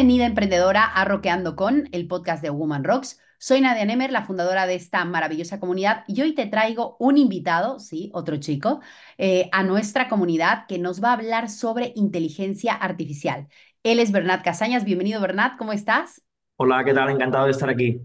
Bienvenida 0.00 0.24
emprendedora 0.24 0.84
a 0.84 1.04
Roqueando 1.04 1.56
con, 1.56 1.90
el 1.92 2.08
podcast 2.08 2.42
de 2.42 2.48
Woman 2.48 2.84
Rocks. 2.84 3.20
Soy 3.38 3.60
Nadia 3.60 3.84
Nemer, 3.84 4.10
la 4.10 4.22
fundadora 4.22 4.66
de 4.66 4.74
esta 4.74 5.04
maravillosa 5.04 5.60
comunidad 5.60 6.04
y 6.06 6.22
hoy 6.22 6.34
te 6.34 6.46
traigo 6.46 6.96
un 6.98 7.18
invitado, 7.18 7.78
sí, 7.78 8.10
otro 8.14 8.38
chico, 8.38 8.80
eh, 9.18 9.50
a 9.52 9.62
nuestra 9.62 10.08
comunidad 10.08 10.64
que 10.68 10.78
nos 10.78 11.04
va 11.04 11.10
a 11.10 11.12
hablar 11.12 11.50
sobre 11.50 11.92
inteligencia 11.96 12.72
artificial. 12.72 13.48
Él 13.82 13.98
es 13.98 14.10
Bernat 14.10 14.42
Casañas. 14.42 14.86
Bienvenido, 14.86 15.20
Bernat, 15.20 15.58
¿cómo 15.58 15.74
estás? 15.74 16.22
Hola, 16.56 16.82
¿qué 16.82 16.94
tal? 16.94 17.10
Encantado 17.10 17.44
de 17.44 17.50
estar 17.50 17.68
aquí. 17.68 18.00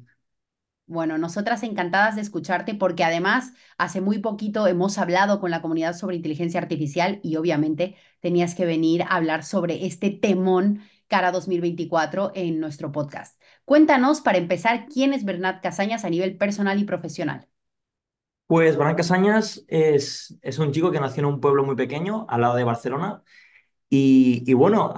Bueno, 0.88 1.18
nosotras 1.18 1.64
encantadas 1.64 2.16
de 2.16 2.22
escucharte 2.22 2.76
porque 2.76 3.06
además 3.06 3.54
hace 3.78 4.02
muy 4.02 4.20
poquito 4.20 4.68
hemos 4.68 4.98
hablado 4.98 5.40
con 5.40 5.50
la 5.50 5.62
comunidad 5.62 5.94
sobre 5.94 6.18
inteligencia 6.18 6.60
artificial 6.60 7.22
y 7.24 7.38
obviamente 7.38 7.96
tenías 8.20 8.54
que 8.54 8.66
venir 8.66 9.02
a 9.04 9.16
hablar 9.16 9.46
sobre 9.46 9.86
este 9.88 10.12
temón 10.12 10.82
cara 11.08 11.32
2024 11.32 12.32
en 12.36 12.60
nuestro 12.60 12.92
podcast. 12.92 13.42
Cuéntanos, 13.64 14.22
para 14.22 14.38
empezar, 14.38 14.88
quién 14.92 15.14
es 15.14 15.26
Bernat 15.26 15.62
Casañas 15.62 16.06
a 16.06 16.10
nivel 16.10 16.38
personal 16.38 16.80
y 16.80 16.86
profesional. 16.86 17.48
Pues 18.48 18.78
Bernat 18.78 18.98
Casañas 18.98 19.66
es, 19.68 20.38
es 20.42 20.60
un 20.60 20.72
chico 20.72 20.92
que 20.92 21.00
nació 21.00 21.22
en 21.22 21.28
un 21.28 21.40
pueblo 21.40 21.64
muy 21.64 21.76
pequeño, 21.76 22.26
al 22.30 22.42
lado 22.42 22.56
de 22.56 22.64
Barcelona. 22.64 23.24
Y, 23.90 24.54
bueno, 24.54 24.94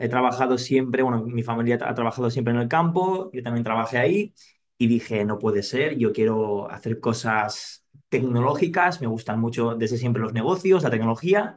he 0.00 0.08
trabajado 0.08 0.58
siempre, 0.58 1.02
bueno, 1.02 1.22
mi 1.24 1.42
familia 1.42 1.78
ha 1.82 1.94
trabajado 1.94 2.30
siempre 2.30 2.52
en 2.52 2.60
el 2.60 2.68
campo, 2.68 3.30
yo 3.32 3.42
también 3.42 3.62
trabajé 3.62 3.98
ahí 3.98 4.34
y 4.76 4.88
dije, 4.88 5.24
no 5.24 5.38
puede 5.38 5.62
ser, 5.62 5.96
yo 5.98 6.12
quiero 6.12 6.68
hacer 6.70 6.98
cosas 7.00 7.86
tecnológicas, 8.08 9.00
me 9.00 9.06
gustan 9.06 9.40
mucho 9.40 9.74
desde 9.76 9.98
siempre 9.98 10.22
los 10.22 10.32
negocios, 10.32 10.82
la 10.82 10.90
tecnología, 10.90 11.54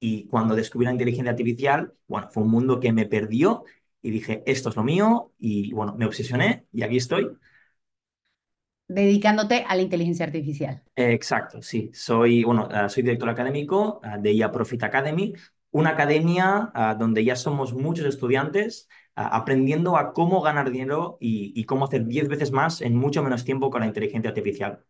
y 0.00 0.26
cuando 0.26 0.54
descubrí 0.54 0.86
la 0.86 0.92
inteligencia 0.92 1.30
artificial, 1.30 1.92
bueno, 2.06 2.28
fue 2.30 2.42
un 2.42 2.50
mundo 2.50 2.80
que 2.80 2.92
me 2.92 3.06
perdió 3.06 3.64
y 4.02 4.10
dije, 4.10 4.42
esto 4.46 4.68
es 4.68 4.76
lo 4.76 4.84
mío, 4.84 5.32
y 5.38 5.72
bueno, 5.72 5.94
me 5.96 6.06
obsesioné 6.06 6.66
y 6.72 6.82
aquí 6.82 6.96
estoy. 6.96 7.36
Dedicándote 8.88 9.64
a 9.68 9.76
la 9.76 9.82
inteligencia 9.82 10.24
artificial. 10.24 10.82
Eh, 10.96 11.12
exacto, 11.12 11.60
sí. 11.62 11.90
Soy, 11.92 12.42
bueno, 12.44 12.68
uh, 12.68 12.88
soy 12.88 13.02
director 13.02 13.28
académico 13.28 14.00
uh, 14.02 14.20
de 14.20 14.32
IA 14.32 14.50
Profit 14.50 14.82
Academy, 14.82 15.34
una 15.70 15.90
academia 15.90 16.72
uh, 16.74 16.98
donde 16.98 17.24
ya 17.24 17.36
somos 17.36 17.74
muchos 17.74 18.06
estudiantes 18.06 18.88
aprendiendo 19.20 19.96
a 19.96 20.12
cómo 20.12 20.40
ganar 20.42 20.70
dinero 20.70 21.18
y, 21.20 21.52
y 21.60 21.64
cómo 21.64 21.86
hacer 21.86 22.06
10 22.06 22.28
veces 22.28 22.52
más 22.52 22.80
en 22.80 22.96
mucho 22.96 23.20
menos 23.24 23.44
tiempo 23.44 23.68
con 23.68 23.80
la 23.80 23.88
inteligencia 23.88 24.30
artificial. 24.30 24.84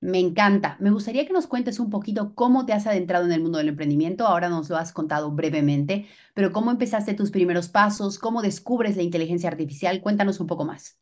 Me 0.00 0.20
encanta. 0.20 0.76
Me 0.78 0.90
gustaría 0.90 1.26
que 1.26 1.32
nos 1.32 1.46
cuentes 1.46 1.80
un 1.80 1.90
poquito 1.90 2.34
cómo 2.34 2.66
te 2.66 2.72
has 2.72 2.86
adentrado 2.86 3.24
en 3.24 3.32
el 3.32 3.40
mundo 3.42 3.58
del 3.58 3.68
emprendimiento. 3.68 4.26
Ahora 4.26 4.48
nos 4.48 4.68
lo 4.68 4.76
has 4.76 4.92
contado 4.92 5.30
brevemente, 5.32 6.06
pero 6.34 6.52
cómo 6.52 6.70
empezaste 6.70 7.14
tus 7.14 7.30
primeros 7.30 7.68
pasos, 7.68 8.18
cómo 8.18 8.42
descubres 8.42 8.96
la 8.96 9.02
inteligencia 9.02 9.48
artificial. 9.48 10.00
Cuéntanos 10.02 10.38
un 10.38 10.46
poco 10.46 10.64
más. 10.64 10.98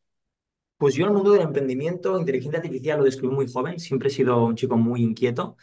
Pues 0.79 0.95
yo 0.95 1.05
en 1.05 1.11
el 1.11 1.17
mundo 1.17 1.33
del 1.33 1.43
emprendimiento, 1.43 2.19
inteligencia 2.19 2.59
artificial 2.59 2.99
lo 2.99 3.05
descubrí 3.05 3.35
muy 3.35 3.51
joven. 3.51 3.79
Siempre 3.79 4.09
he 4.09 4.13
sido 4.13 4.45
un 4.45 4.57
chico 4.57 4.77
muy 4.77 5.03
inquieto 5.03 5.57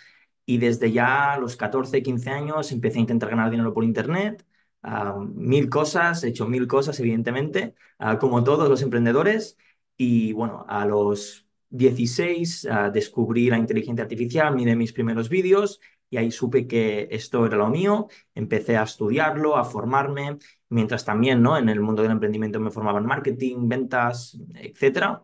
y 0.46 0.58
desde 0.58 0.92
ya 0.92 1.38
los 1.40 1.56
14, 1.56 2.02
15 2.04 2.30
años 2.30 2.72
empecé 2.72 2.98
a 3.00 3.02
intentar 3.02 3.30
ganar 3.30 3.50
dinero 3.52 3.74
por 3.74 3.84
internet. 3.84 4.46
Uh, 4.84 5.20
mil 5.22 5.70
cosas, 5.70 6.24
he 6.24 6.30
hecho 6.30 6.48
mil 6.48 6.68
cosas, 6.68 7.00
evidentemente, 7.00 7.76
uh, 8.00 8.18
como 8.20 8.44
todos 8.44 8.68
los 8.70 8.82
emprendedores. 8.82 9.58
Y 9.98 10.34
bueno, 10.34 10.66
a 10.68 10.86
los 10.86 11.48
16 11.72 12.66
uh, 12.66 12.92
descubrí 12.92 13.50
la 13.50 13.58
inteligencia 13.58 14.04
artificial, 14.04 14.54
miré 14.54 14.76
mis 14.76 14.94
primeros 14.94 15.30
vídeos 15.30 15.80
y 16.10 16.18
ahí 16.18 16.30
supe 16.30 16.68
que 16.68 17.08
esto 17.12 17.46
era 17.46 17.56
lo 17.58 17.70
mío, 17.70 18.10
empecé 18.36 18.78
a 18.78 18.84
estudiarlo, 18.84 19.56
a 19.56 19.64
formarme, 19.64 20.38
mientras 20.70 21.06
también 21.06 21.42
¿no? 21.42 21.58
en 21.58 21.70
el 21.70 21.80
mundo 21.80 22.02
del 22.02 22.12
emprendimiento 22.12 22.60
me 22.60 22.72
formaba 22.72 23.00
en 23.00 23.06
marketing, 23.06 23.70
ventas, 23.70 24.38
etc. 24.56 25.22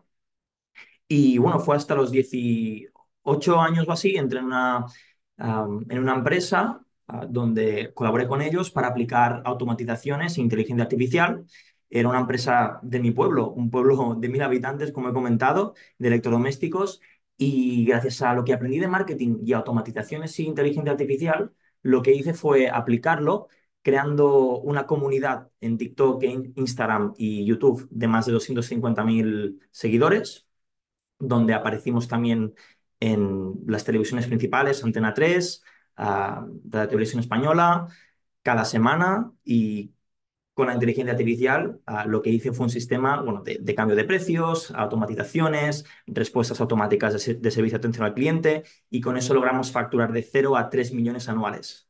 Y 1.06 1.38
bueno, 1.38 1.60
fue 1.60 1.76
hasta 1.76 1.94
los 1.94 2.10
18 2.10 3.60
años 3.60 3.86
o 3.86 3.92
así, 3.92 4.16
entré 4.16 4.40
en 4.40 4.46
una, 4.46 4.86
en 5.38 5.98
una 5.98 6.14
empresa 6.14 6.80
uh, 7.08 7.26
donde 7.28 7.92
colaboré 7.94 8.26
con 8.26 8.40
ellos 8.40 8.70
para 8.70 8.88
aplicar 8.88 9.42
automatizaciones 9.44 10.38
e 10.38 10.40
inteligencia 10.40 10.84
artificial 10.84 11.44
era 11.90 12.08
una 12.08 12.20
empresa 12.20 12.80
de 12.82 13.00
mi 13.00 13.10
pueblo, 13.10 13.50
un 13.50 13.70
pueblo 13.70 14.16
de 14.18 14.28
mil 14.28 14.42
habitantes, 14.42 14.92
como 14.92 15.08
he 15.10 15.12
comentado, 15.12 15.74
de 15.98 16.08
electrodomésticos, 16.08 17.00
y 17.36 17.84
gracias 17.86 18.22
a 18.22 18.34
lo 18.34 18.44
que 18.44 18.52
aprendí 18.52 18.78
de 18.78 18.88
marketing 18.88 19.38
y 19.44 19.52
automatizaciones 19.52 20.38
y 20.40 20.44
inteligencia 20.46 20.92
artificial, 20.92 21.52
lo 21.82 22.02
que 22.02 22.12
hice 22.12 22.34
fue 22.34 22.68
aplicarlo 22.68 23.48
creando 23.82 24.58
una 24.58 24.86
comunidad 24.86 25.50
en 25.60 25.78
TikTok, 25.78 26.22
Instagram 26.56 27.14
y 27.16 27.44
YouTube 27.46 27.88
de 27.90 28.08
más 28.08 28.26
de 28.26 28.32
250.000 28.32 29.60
seguidores, 29.70 30.46
donde 31.18 31.54
aparecimos 31.54 32.08
también 32.08 32.54
en 33.00 33.54
las 33.66 33.84
televisiones 33.84 34.26
principales, 34.26 34.82
Antena 34.84 35.14
3, 35.14 35.62
uh, 35.98 36.02
de 36.64 36.78
la 36.78 36.88
televisión 36.88 37.20
española, 37.20 37.86
cada 38.42 38.64
semana 38.64 39.32
y 39.44 39.92
con 40.58 40.66
la 40.66 40.74
inteligencia 40.74 41.12
artificial, 41.12 41.78
uh, 41.86 42.08
lo 42.08 42.20
que 42.20 42.30
hice 42.30 42.52
fue 42.52 42.64
un 42.64 42.70
sistema 42.70 43.22
bueno, 43.22 43.42
de, 43.44 43.58
de, 43.60 43.74
cambio 43.76 43.94
de 43.94 44.02
precios, 44.02 44.72
automatizaciones, 44.72 45.84
respuestas 46.08 46.60
automáticas 46.60 47.24
de, 47.24 47.34
de, 47.34 47.50
servicio 47.52 47.78
de 47.78 47.82
atención 47.82 48.04
al 48.04 48.12
cliente 48.12 48.64
y 48.90 49.00
con 49.00 49.16
eso 49.16 49.34
logramos 49.34 49.70
facturar 49.70 50.10
de 50.12 50.24
0 50.24 50.56
a 50.56 50.68
3 50.68 50.92
millones 50.92 51.28
anuales. 51.28 51.88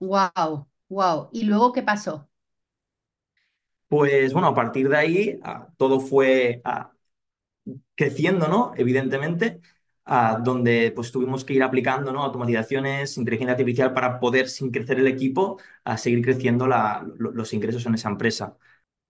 Wow, 0.00 0.68
wow. 0.90 1.30
¿Y 1.32 1.44
luego 1.44 1.72
qué 1.72 1.82
pasó? 1.82 2.28
Pues 3.88 4.34
bueno, 4.34 4.48
a 4.48 4.54
partir 4.54 4.90
de 4.90 4.96
ahí 4.98 5.40
uh, 5.42 5.72
todo 5.78 5.98
fue 5.98 6.60
uh, 6.66 7.72
creciendo, 7.94 8.48
¿no? 8.48 8.74
Evidentemente. 8.76 9.62
Donde 10.42 10.92
pues 10.94 11.12
tuvimos 11.12 11.44
que 11.44 11.54
ir 11.54 11.62
aplicando 11.62 12.12
¿no? 12.12 12.22
automatizaciones, 12.24 13.16
inteligencia 13.16 13.52
artificial 13.52 13.92
para 13.94 14.18
poder, 14.18 14.48
sin 14.48 14.70
crecer 14.72 14.98
el 14.98 15.06
equipo, 15.06 15.58
a 15.84 15.96
seguir 15.98 16.22
creciendo 16.22 16.66
los 16.66 17.52
ingresos 17.52 17.86
en 17.86 17.94
esa 17.94 18.08
empresa. 18.08 18.56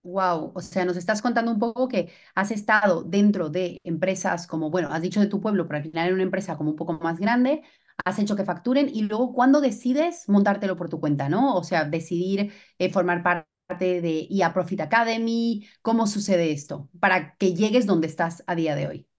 Wow, 0.02 0.52
o 0.54 0.60
sea, 0.62 0.86
nos 0.86 0.96
estás 0.96 1.20
contando 1.20 1.52
un 1.52 1.58
poco 1.58 1.86
que 1.86 2.10
has 2.34 2.50
estado 2.50 3.02
dentro 3.02 3.50
de 3.50 3.78
empresas 3.84 4.46
como, 4.46 4.70
bueno, 4.70 4.88
has 4.90 5.02
dicho 5.02 5.20
de 5.20 5.26
tu 5.26 5.42
pueblo, 5.42 5.66
pero 5.68 5.76
al 5.78 5.82
final 5.84 6.06
era 6.06 6.14
una 6.14 6.22
empresa 6.22 6.56
como 6.56 6.70
un 6.70 6.76
poco 6.76 6.94
más 6.94 7.18
grande, 7.20 7.62
has 8.06 8.18
hecho 8.18 8.34
que 8.34 8.44
facturen 8.46 8.88
y 8.88 9.02
luego 9.02 9.34
cuando 9.34 9.60
decides 9.60 10.26
montártelo 10.26 10.74
por 10.76 10.88
tu 10.88 11.00
cuenta, 11.00 11.28
¿no? 11.28 11.54
O 11.54 11.64
sea, 11.64 11.84
decidir 11.84 12.50
eh, 12.78 12.88
formar 12.90 13.22
parte 13.22 14.00
de 14.00 14.26
IA 14.30 14.54
Profit 14.54 14.80
Academy, 14.80 15.66
¿cómo 15.82 16.06
sucede 16.06 16.50
esto 16.50 16.88
para 16.98 17.36
que 17.36 17.52
llegues 17.54 17.84
donde 17.86 18.06
estás 18.06 18.42
a 18.46 18.54
día 18.54 18.74
de 18.76 18.86
hoy? 18.88 19.09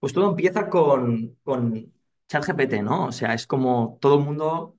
Pues 0.00 0.12
todo 0.12 0.30
empieza 0.30 0.68
con, 0.68 1.36
con 1.44 1.92
ChatGPT, 2.28 2.82
¿no? 2.82 3.06
O 3.06 3.12
sea, 3.12 3.34
es 3.34 3.46
como 3.46 3.98
todo 4.00 4.18
el 4.18 4.24
mundo 4.24 4.78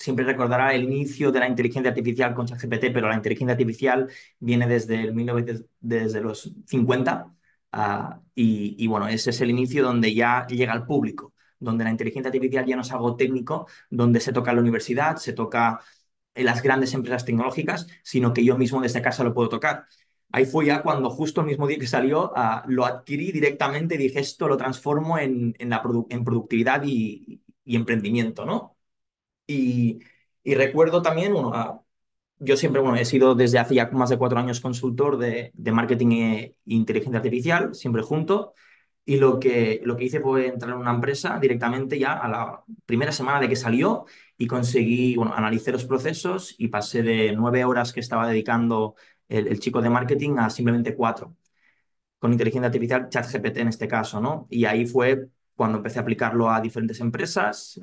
siempre 0.00 0.24
recordará 0.24 0.74
el 0.74 0.84
inicio 0.84 1.30
de 1.32 1.40
la 1.40 1.48
inteligencia 1.48 1.90
artificial 1.90 2.34
con 2.34 2.46
ChatGPT, 2.46 2.86
pero 2.92 3.08
la 3.08 3.16
inteligencia 3.16 3.52
artificial 3.52 4.08
viene 4.38 4.66
desde, 4.66 5.02
el 5.02 5.14
19, 5.14 5.66
desde 5.80 6.20
los 6.20 6.52
50 6.66 7.34
uh, 7.72 7.78
y, 8.34 8.76
y, 8.78 8.86
bueno, 8.86 9.08
ese 9.08 9.30
es 9.30 9.40
el 9.40 9.50
inicio 9.50 9.82
donde 9.84 10.14
ya 10.14 10.46
llega 10.46 10.72
al 10.72 10.86
público, 10.86 11.34
donde 11.58 11.84
la 11.84 11.90
inteligencia 11.90 12.28
artificial 12.28 12.64
ya 12.66 12.76
no 12.76 12.82
es 12.82 12.92
algo 12.92 13.16
técnico, 13.16 13.66
donde 13.90 14.20
se 14.20 14.32
toca 14.32 14.52
la 14.52 14.60
universidad, 14.60 15.16
se 15.16 15.32
toca 15.34 15.80
en 16.34 16.46
las 16.46 16.62
grandes 16.62 16.94
empresas 16.94 17.24
tecnológicas, 17.24 17.86
sino 18.02 18.32
que 18.32 18.44
yo 18.44 18.56
mismo 18.56 18.80
desde 18.80 19.02
casa 19.02 19.24
lo 19.24 19.34
puedo 19.34 19.48
tocar. 19.48 19.86
Ahí 20.32 20.46
fue 20.46 20.66
ya 20.66 20.82
cuando 20.82 21.10
justo 21.10 21.40
el 21.40 21.48
mismo 21.48 21.66
día 21.66 21.78
que 21.78 21.86
salió, 21.86 22.32
uh, 22.32 22.68
lo 22.68 22.86
adquirí 22.86 23.32
directamente 23.32 23.96
y 23.96 23.98
dije, 23.98 24.20
esto 24.20 24.48
lo 24.48 24.56
transformo 24.56 25.18
en, 25.18 25.54
en, 25.58 25.70
la 25.70 25.82
produ 25.82 26.06
en 26.10 26.24
productividad 26.24 26.82
y, 26.84 27.42
y, 27.64 27.76
emprendimiento, 27.76 28.44
¿no? 28.46 28.76
Y, 29.46 30.00
y 30.44 30.54
recuerdo 30.54 31.02
también, 31.02 31.32
bueno, 31.32 31.50
uh, 31.50 31.84
yo 32.38 32.56
siempre, 32.56 32.80
bueno, 32.80 32.96
he 32.96 33.04
sido 33.04 33.34
desde 33.34 33.58
hace 33.58 33.74
ya 33.74 33.90
más 33.92 34.10
de 34.10 34.18
cuatro 34.18 34.38
años 34.38 34.60
consultor 34.60 35.18
de, 35.18 35.50
de 35.54 35.72
marketing 35.72 36.12
e 36.12 36.56
inteligencia 36.66 37.18
artificial, 37.18 37.74
siempre 37.74 38.02
junto, 38.02 38.54
y 39.04 39.16
lo 39.16 39.40
que, 39.40 39.80
lo 39.84 39.96
que 39.96 40.04
hice 40.04 40.20
fue 40.20 40.46
entrar 40.46 40.72
en 40.72 40.78
una 40.78 40.92
empresa 40.92 41.38
directamente 41.40 41.98
ya 41.98 42.12
a 42.12 42.28
la 42.28 42.64
primera 42.86 43.12
semana 43.12 43.40
de 43.40 43.48
que 43.48 43.56
salió 43.56 44.04
y 44.38 44.46
conseguí, 44.46 45.16
bueno, 45.16 45.34
analicé 45.34 45.72
los 45.72 45.84
procesos 45.84 46.54
y 46.58 46.68
pasé 46.68 47.02
de 47.02 47.32
nueve 47.32 47.64
horas 47.64 47.92
que 47.92 48.00
estaba 48.00 48.28
dedicando 48.28 48.94
el, 49.30 49.60
chico 49.60 49.80
de 49.80 49.90
marketing 49.90 50.38
a 50.38 50.50
simplemente 50.50 50.94
cuatro, 50.94 51.36
con 52.18 52.32
inteligencia 52.32 52.66
artificial, 52.68 53.08
ChatGPT 53.08 53.58
en 53.58 53.68
este 53.68 53.88
caso, 53.88 54.20
¿no? 54.20 54.46
Y 54.50 54.64
ahí 54.66 54.86
fue 54.86 55.28
cuando 55.54 55.78
empecé 55.78 55.98
a 55.98 56.02
aplicarlo 56.02 56.50
a 56.50 56.60
diferentes 56.60 57.00
empresas. 57.00 57.80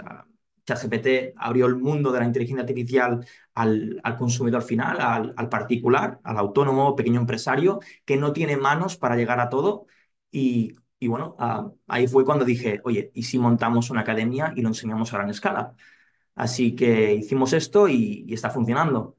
ChatGPT 0.65 1.33
abrió 1.37 1.65
el 1.67 1.77
mundo 1.77 2.11
de 2.11 2.19
la 2.19 2.25
inteligencia 2.25 2.61
artificial 2.63 3.25
al, 3.55 3.99
al 4.03 4.17
consumidor 4.17 4.61
final, 4.63 4.99
al, 4.99 5.33
al, 5.37 5.49
particular, 5.49 6.19
al 6.23 6.37
autónomo, 6.37 6.95
pequeño 6.95 7.19
empresario, 7.21 7.79
que 8.05 8.17
no 8.17 8.33
tiene 8.33 8.57
manos 8.57 8.97
para 8.97 9.15
llegar 9.15 9.39
a 9.39 9.49
todo. 9.49 9.87
Y, 10.31 10.75
y 10.99 11.07
bueno, 11.07 11.35
ahí 11.87 12.07
fue 12.07 12.25
cuando 12.25 12.45
dije, 12.45 12.81
oye, 12.83 13.11
¿y 13.13 13.23
si 13.23 13.39
montamos 13.39 13.89
una 13.89 14.01
academia 14.01 14.53
y 14.55 14.61
lo 14.61 14.69
enseñamos 14.69 15.13
a 15.13 15.17
gran 15.17 15.29
escala? 15.29 15.75
Así 16.35 16.75
que 16.75 17.15
hicimos 17.15 17.53
esto 17.53 17.87
y 17.87 18.25
está 18.33 18.49
funcionando. 18.49 19.17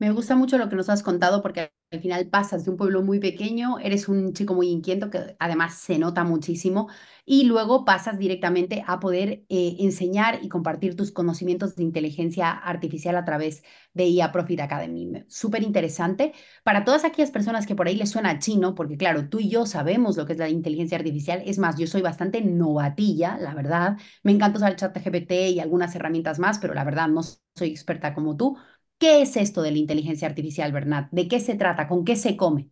Me 0.00 0.12
gusta 0.12 0.36
mucho 0.36 0.58
lo 0.58 0.68
que 0.68 0.76
nos 0.76 0.88
has 0.90 1.02
contado 1.02 1.42
porque 1.42 1.72
al 1.90 2.00
final 2.00 2.28
pasas 2.28 2.64
de 2.64 2.70
un 2.70 2.76
pueblo 2.76 3.02
muy 3.02 3.18
pequeño, 3.18 3.78
eres 3.80 4.08
un 4.08 4.32
chico 4.32 4.54
muy 4.54 4.68
inquieto 4.68 5.10
que 5.10 5.34
además 5.40 5.74
se 5.74 5.98
nota 5.98 6.22
muchísimo 6.22 6.88
y 7.24 7.44
luego 7.46 7.84
pasas 7.84 8.16
directamente 8.16 8.84
a 8.86 9.00
poder 9.00 9.42
eh, 9.48 9.76
enseñar 9.80 10.38
y 10.42 10.48
compartir 10.48 10.94
tus 10.94 11.10
conocimientos 11.10 11.74
de 11.74 11.82
inteligencia 11.82 12.50
artificial 12.52 13.16
a 13.16 13.24
través 13.24 13.64
de 13.92 14.04
IA 14.06 14.30
Profit 14.30 14.60
Academy. 14.60 15.24
Súper 15.28 15.64
interesante 15.64 16.32
para 16.62 16.84
todas 16.84 17.04
aquellas 17.04 17.32
personas 17.32 17.66
que 17.66 17.74
por 17.74 17.88
ahí 17.88 17.96
les 17.96 18.10
suena 18.10 18.38
chino, 18.38 18.74
porque 18.76 18.96
claro, 18.96 19.28
tú 19.28 19.40
y 19.40 19.48
yo 19.48 19.66
sabemos 19.66 20.16
lo 20.16 20.26
que 20.26 20.34
es 20.34 20.38
la 20.38 20.48
inteligencia 20.48 20.96
artificial. 20.98 21.42
Es 21.44 21.58
más, 21.58 21.76
yo 21.76 21.86
soy 21.88 22.02
bastante 22.02 22.40
novatilla, 22.42 23.36
la 23.38 23.52
verdad. 23.54 23.96
Me 24.22 24.30
encanta 24.32 24.58
usar 24.58 24.70
el 24.72 24.76
chat 24.76 24.96
GPT 24.96 25.50
y 25.50 25.58
algunas 25.60 25.94
herramientas 25.96 26.38
más, 26.38 26.58
pero 26.60 26.74
la 26.74 26.84
verdad 26.84 27.08
no 27.08 27.22
soy 27.22 27.68
experta 27.70 28.14
como 28.14 28.36
tú. 28.36 28.56
¿Qué 28.98 29.22
es 29.22 29.36
esto 29.36 29.62
de 29.62 29.70
la 29.72 29.78
inteligencia 29.78 30.28
artificial, 30.28 30.70
Bernat? 30.72 31.10
¿De 31.10 31.26
qué 31.28 31.40
se 31.40 31.54
trata? 31.56 31.88
¿Con 31.88 32.04
qué 32.04 32.14
se 32.16 32.36
come? 32.36 32.70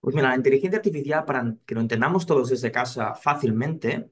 Pues 0.00 0.14
mira, 0.14 0.28
la 0.28 0.36
inteligencia 0.36 0.78
artificial, 0.78 1.24
para 1.24 1.56
que 1.66 1.74
lo 1.74 1.80
entendamos 1.80 2.26
todos 2.26 2.50
desde 2.50 2.70
casa 2.70 3.14
fácilmente, 3.14 4.10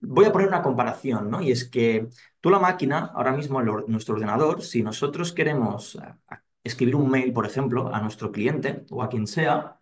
voy 0.00 0.26
a 0.26 0.32
poner 0.32 0.48
una 0.48 0.62
comparación, 0.62 1.30
¿no? 1.30 1.40
Y 1.40 1.50
es 1.50 1.64
que 1.68 2.08
tú 2.40 2.50
la 2.50 2.58
máquina, 2.58 3.10
ahora 3.14 3.32
mismo 3.32 3.62
nuestro 3.62 4.14
ordenador, 4.16 4.62
si 4.62 4.82
nosotros 4.82 5.32
queremos 5.32 5.96
eh, 5.96 6.36
escribir 6.62 6.96
un 6.96 7.10
mail, 7.10 7.32
por 7.32 7.46
ejemplo, 7.46 7.94
a 7.94 8.00
nuestro 8.02 8.30
cliente 8.32 8.84
o 8.90 9.02
a 9.02 9.08
quien 9.08 9.26
sea, 9.26 9.80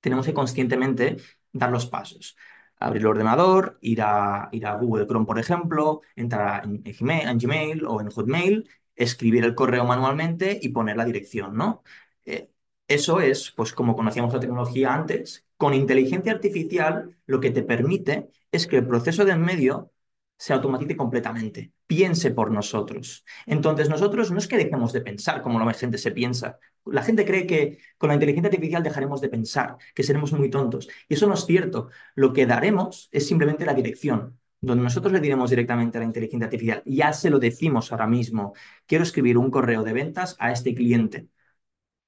tenemos 0.00 0.26
que 0.26 0.34
conscientemente 0.34 1.16
dar 1.52 1.70
los 1.70 1.86
pasos. 1.86 2.36
Abrir 2.78 3.02
el 3.02 3.08
ordenador, 3.08 3.78
ir 3.80 4.02
a, 4.02 4.48
ir 4.52 4.66
a 4.66 4.74
Google 4.76 5.06
Chrome, 5.06 5.26
por 5.26 5.38
ejemplo, 5.38 6.02
entrar 6.16 6.64
en 6.66 7.38
Gmail 7.38 7.84
o 7.86 8.00
en 8.00 8.10
Hotmail 8.10 8.68
escribir 8.98 9.44
el 9.44 9.54
correo 9.54 9.84
manualmente 9.84 10.58
y 10.60 10.70
poner 10.70 10.96
la 10.96 11.04
dirección, 11.04 11.56
¿no? 11.56 11.82
Eh, 12.24 12.50
eso 12.88 13.20
es, 13.20 13.52
pues 13.52 13.72
como 13.72 13.96
conocíamos 13.96 14.32
la 14.34 14.40
tecnología 14.40 14.94
antes, 14.94 15.46
con 15.56 15.74
inteligencia 15.74 16.32
artificial 16.32 17.16
lo 17.26 17.40
que 17.40 17.50
te 17.50 17.62
permite 17.62 18.30
es 18.52 18.66
que 18.66 18.76
el 18.78 18.86
proceso 18.86 19.24
de 19.24 19.32
en 19.32 19.42
medio 19.42 19.92
se 20.36 20.52
automatice 20.52 20.96
completamente, 20.96 21.72
piense 21.86 22.30
por 22.30 22.50
nosotros. 22.52 23.24
Entonces 23.46 23.88
nosotros 23.88 24.30
no 24.30 24.38
es 24.38 24.46
que 24.46 24.56
dejemos 24.56 24.92
de 24.92 25.00
pensar 25.00 25.42
como 25.42 25.58
la 25.58 25.74
gente 25.74 25.98
se 25.98 26.12
piensa. 26.12 26.58
La 26.84 27.02
gente 27.02 27.24
cree 27.26 27.46
que 27.46 27.78
con 27.98 28.08
la 28.08 28.14
inteligencia 28.14 28.48
artificial 28.48 28.82
dejaremos 28.82 29.20
de 29.20 29.28
pensar, 29.28 29.76
que 29.94 30.02
seremos 30.04 30.32
muy 30.32 30.48
tontos. 30.48 30.88
Y 31.08 31.14
eso 31.14 31.26
no 31.26 31.34
es 31.34 31.44
cierto. 31.44 31.90
Lo 32.14 32.32
que 32.32 32.46
daremos 32.46 33.08
es 33.12 33.26
simplemente 33.26 33.66
la 33.66 33.74
dirección 33.74 34.38
donde 34.60 34.84
nosotros 34.84 35.12
le 35.12 35.20
diremos 35.20 35.50
directamente 35.50 35.98
a 35.98 36.00
la 36.00 36.06
inteligencia 36.06 36.46
artificial, 36.46 36.82
ya 36.84 37.12
se 37.12 37.30
lo 37.30 37.38
decimos 37.38 37.92
ahora 37.92 38.06
mismo, 38.06 38.54
quiero 38.86 39.04
escribir 39.04 39.38
un 39.38 39.50
correo 39.50 39.82
de 39.84 39.92
ventas 39.92 40.36
a 40.38 40.52
este 40.52 40.74
cliente 40.74 41.28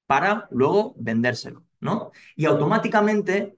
para 0.07 0.47
luego 0.51 0.93
vendérselo, 0.97 1.65
¿no? 1.79 2.11
Y 2.35 2.45
automáticamente 2.45 3.57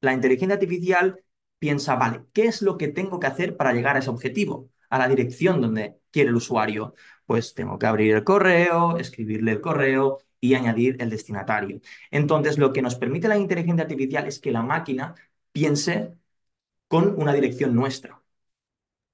la 0.00 0.12
inteligencia 0.12 0.54
artificial 0.54 1.24
piensa, 1.58 1.96
vale, 1.96 2.24
¿qué 2.32 2.46
es 2.46 2.62
lo 2.62 2.76
que 2.78 2.88
tengo 2.88 3.20
que 3.20 3.26
hacer 3.26 3.56
para 3.56 3.72
llegar 3.72 3.96
a 3.96 4.00
ese 4.00 4.10
objetivo? 4.10 4.70
A 4.90 4.98
la 4.98 5.08
dirección 5.08 5.60
donde 5.60 5.98
quiere 6.10 6.30
el 6.30 6.36
usuario. 6.36 6.94
Pues 7.26 7.54
tengo 7.54 7.78
que 7.78 7.86
abrir 7.86 8.14
el 8.14 8.24
correo, 8.24 8.98
escribirle 8.98 9.52
el 9.52 9.60
correo 9.60 10.18
y 10.40 10.54
añadir 10.54 10.96
el 11.00 11.10
destinatario. 11.10 11.80
Entonces, 12.10 12.58
lo 12.58 12.72
que 12.72 12.82
nos 12.82 12.96
permite 12.96 13.28
la 13.28 13.38
inteligencia 13.38 13.84
artificial 13.84 14.26
es 14.26 14.38
que 14.40 14.52
la 14.52 14.62
máquina 14.62 15.14
piense 15.52 16.14
con 16.94 17.20
una 17.20 17.32
dirección 17.34 17.74
nuestra. 17.74 18.22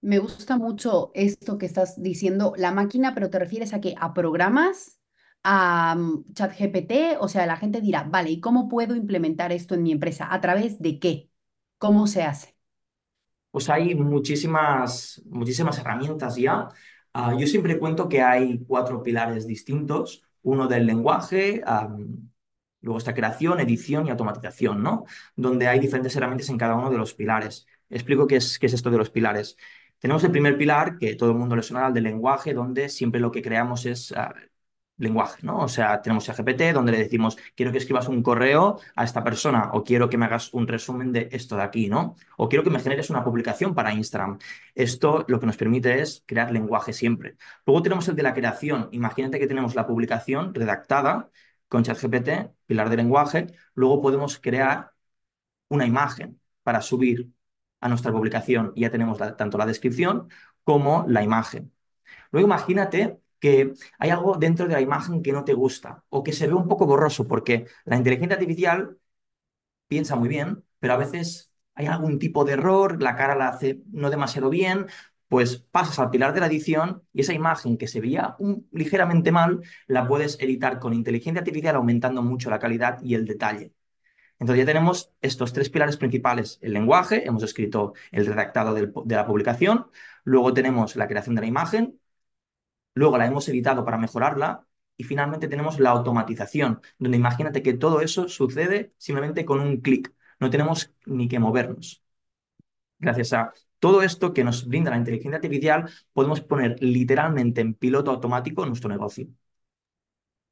Me 0.03 0.19
gusta 0.19 0.57
mucho 0.57 1.11
esto 1.15 1.59
que 1.59 1.67
estás 1.67 2.01
diciendo, 2.03 2.55
la 2.57 2.73
máquina, 2.73 3.13
pero 3.15 3.29
te 3.31 3.39
refieres 3.39 3.75
a 3.75 3.81
que 3.83 3.95
a 3.99 4.15
programas, 4.15 4.99
a 5.43 5.95
mm, 5.97 6.33
ChatGPT, 6.33 7.19
o 7.21 7.29
sea, 7.29 7.47
la 7.47 7.57
gente 7.57 7.81
dirá, 7.83 8.05
vale, 8.05 8.31
¿y 8.31 8.41
cómo 8.41 8.69
puedo 8.69 8.95
implementar 8.97 9.53
esto 9.53 9.75
en 9.75 9.83
mi 9.83 9.93
empresa? 9.93 10.33
¿A 10.33 10.41
través 10.41 10.81
de 10.81 10.99
qué? 10.99 11.31
¿Cómo 11.79 12.07
se 12.07 12.23
hace? 12.23 12.57
Pues 13.51 13.69
hay 13.69 13.95
muchísimas, 13.95 15.23
muchísimas 15.27 15.79
herramientas 15.79 16.37
ya. 16.37 16.69
Ah, 17.13 17.35
yo 17.39 17.47
siempre 17.47 17.79
cuento 17.79 18.09
que 18.09 18.23
hay 18.23 18.61
cuatro 18.65 19.03
pilares 19.03 19.47
distintos. 19.47 20.23
Uno 20.43 20.69
del 20.69 20.87
lenguaje, 20.87 21.63
Luego 22.81 22.99
está 22.99 23.15
creación, 23.15 23.61
edición 23.61 24.07
y 24.07 24.11
automatización, 24.11 24.83
¿no? 24.83 25.05
Donde 25.37 25.69
hay 25.69 25.81
diferentes 25.81 26.15
herramientas 26.17 26.49
en 26.49 26.59
cada 26.59 26.75
uno 26.75 26.91
de 26.91 26.99
los 26.99 27.15
pilares. 27.15 27.67
Explico 27.89 28.27
qué 28.27 28.37
es, 28.37 28.59
qué 28.59 28.67
es 28.67 28.75
esto 28.75 28.91
de 28.91 28.99
los 28.99 29.11
pilares. 29.11 29.57
Tenemos 29.99 30.25
el 30.25 30.31
primer 30.31 30.57
pilar, 30.57 30.97
que 30.99 31.15
todo 31.15 31.31
el 31.31 31.37
mundo 31.37 31.57
le 31.57 31.63
suena, 31.63 31.89
el 31.89 31.95
del 31.95 32.05
lenguaje, 32.05 32.55
donde 32.55 32.89
siempre 32.89 33.21
lo 33.21 33.31
que 33.31 33.43
creamos 33.43 33.85
es 33.87 34.13
ah, 34.13 34.35
lenguaje, 35.01 35.41
¿no? 35.43 35.59
O 35.61 35.69
sea, 35.69 36.01
tenemos 36.03 36.27
GPT, 36.27 36.73
donde 36.73 36.93
le 36.93 36.99
decimos, 36.99 37.37
quiero 37.57 37.73
que 37.73 37.79
escribas 37.79 38.09
un 38.09 38.23
correo 38.23 38.79
a 38.95 39.05
esta 39.05 39.25
persona, 39.25 39.71
o 39.73 39.83
quiero 39.83 40.09
que 40.09 40.19
me 40.19 40.27
hagas 40.27 40.53
un 40.55 40.69
resumen 40.69 41.13
de 41.13 41.29
esto 41.33 41.57
de 41.57 41.63
aquí, 41.63 41.89
¿no? 41.89 42.17
O 42.37 42.49
quiero 42.49 42.63
que 42.65 42.71
me 42.71 42.81
generes 42.81 43.11
una 43.11 43.25
publicación 43.25 43.75
para 43.75 43.93
Instagram. 43.93 44.39
Esto 44.75 45.25
lo 45.29 45.41
que 45.41 45.47
nos 45.47 45.57
permite 45.57 46.01
es 46.01 46.23
crear 46.27 46.53
lenguaje 46.53 46.93
siempre. 46.93 47.37
Luego 47.67 47.83
tenemos 47.83 48.09
el 48.09 48.17
de 48.17 48.23
la 48.23 48.35
creación. 48.35 48.89
Imagínate 48.93 49.39
que 49.39 49.47
tenemos 49.47 49.75
la 49.75 49.87
publicación 49.87 50.55
redactada 50.55 51.31
con 51.71 51.85
ChatGPT, 51.85 52.53
pilar 52.67 52.91
de 52.91 52.99
lenguaje, 52.99 53.47
luego 53.75 54.03
podemos 54.03 54.39
crear 54.41 54.93
una 55.69 55.87
imagen 55.87 56.41
para 56.65 56.83
subir 56.83 57.31
a 57.81 57.89
nuestra 57.89 58.13
publicación. 58.13 58.73
Ya 58.77 58.91
tenemos 58.91 59.19
tanto 59.37 59.59
la 59.59 59.67
descripción 59.67 60.29
como 60.65 61.07
la 61.09 61.23
imagen. 61.23 61.73
Luego 62.33 62.49
imagínate 62.49 63.21
que 63.41 63.75
hay 63.99 64.11
algo 64.11 64.37
dentro 64.37 64.67
de 64.69 64.75
la 64.75 64.81
imagen 64.83 65.23
que 65.23 65.33
no 65.33 65.45
te 65.45 65.55
gusta 65.55 66.05
o 66.11 66.23
que 66.25 66.33
se 66.33 66.47
ve 66.49 66.55
un 66.55 66.69
poco 66.69 66.87
borroso 66.87 67.27
porque 67.29 67.67
la 67.85 67.97
inteligencia 67.97 68.37
artificial 68.37 68.99
piensa 69.89 70.17
muy 70.17 70.29
bien, 70.29 70.65
pero 70.81 70.95
a 70.95 70.97
veces 70.99 71.53
hay 71.75 71.87
algún 71.87 72.19
tipo 72.19 72.45
de 72.45 72.53
error, 72.55 73.03
la 73.03 73.17
cara 73.17 73.35
la 73.37 73.49
hace 73.49 73.83
no 73.93 74.11
demasiado 74.11 74.51
bien 74.51 74.87
pues 75.31 75.59
pasas 75.59 76.01
al 76.01 76.11
pilar 76.11 76.35
de 76.35 76.41
la 76.41 76.49
edición 76.49 77.05
y 77.13 77.21
esa 77.23 77.33
imagen 77.35 77.79
que 77.79 77.87
se 77.87 78.01
veía 78.01 78.37
ligeramente 78.73 79.31
mal, 79.33 79.63
la 79.87 80.09
puedes 80.09 80.41
editar 80.41 80.81
con 80.81 80.93
inteligencia 80.93 81.41
artificial 81.41 81.77
aumentando 81.77 82.23
mucho 82.23 82.51
la 82.51 82.59
calidad 82.59 83.01
y 83.03 83.15
el 83.15 83.27
detalle. 83.27 83.73
Entonces 84.41 84.65
ya 84.65 84.67
tenemos 84.67 85.13
estos 85.21 85.53
tres 85.53 85.71
pilares 85.71 85.97
principales. 85.99 86.59
El 86.63 86.73
lenguaje, 86.75 87.27
hemos 87.29 87.45
escrito 87.45 87.95
el 88.11 88.27
redactado 88.27 88.75
de 88.75 89.15
la 89.17 89.27
publicación, 89.27 89.87
luego 90.25 90.53
tenemos 90.55 90.97
la 90.97 91.07
creación 91.09 91.37
de 91.37 91.43
la 91.43 91.47
imagen, 91.49 92.01
luego 92.95 93.19
la 93.19 93.27
hemos 93.27 93.49
editado 93.49 93.85
para 93.85 93.99
mejorarla 93.99 94.67
y 94.97 95.05
finalmente 95.05 95.49
tenemos 95.49 95.79
la 95.81 95.91
automatización, 95.91 96.81
donde 96.99 97.19
imagínate 97.19 97.63
que 97.63 97.75
todo 97.75 98.01
eso 98.01 98.29
sucede 98.29 98.95
simplemente 98.99 99.45
con 99.45 99.61
un 99.61 99.81
clic. 99.81 100.13
No 100.41 100.51
tenemos 100.51 100.93
ni 101.07 101.29
que 101.29 101.39
movernos. 101.39 102.03
Gracias 102.99 103.33
a 103.33 103.53
todo 103.81 104.03
esto 104.03 104.33
que 104.35 104.45
nos 104.45 104.67
brinda 104.69 104.91
la 104.93 104.99
inteligencia 104.99 105.37
artificial, 105.37 105.91
podemos 106.13 106.41
poner 106.43 106.77
literalmente 106.83 107.61
en 107.63 107.75
piloto 107.75 108.11
automático 108.13 108.65
nuestro 108.67 108.91
negocio. 108.91 109.27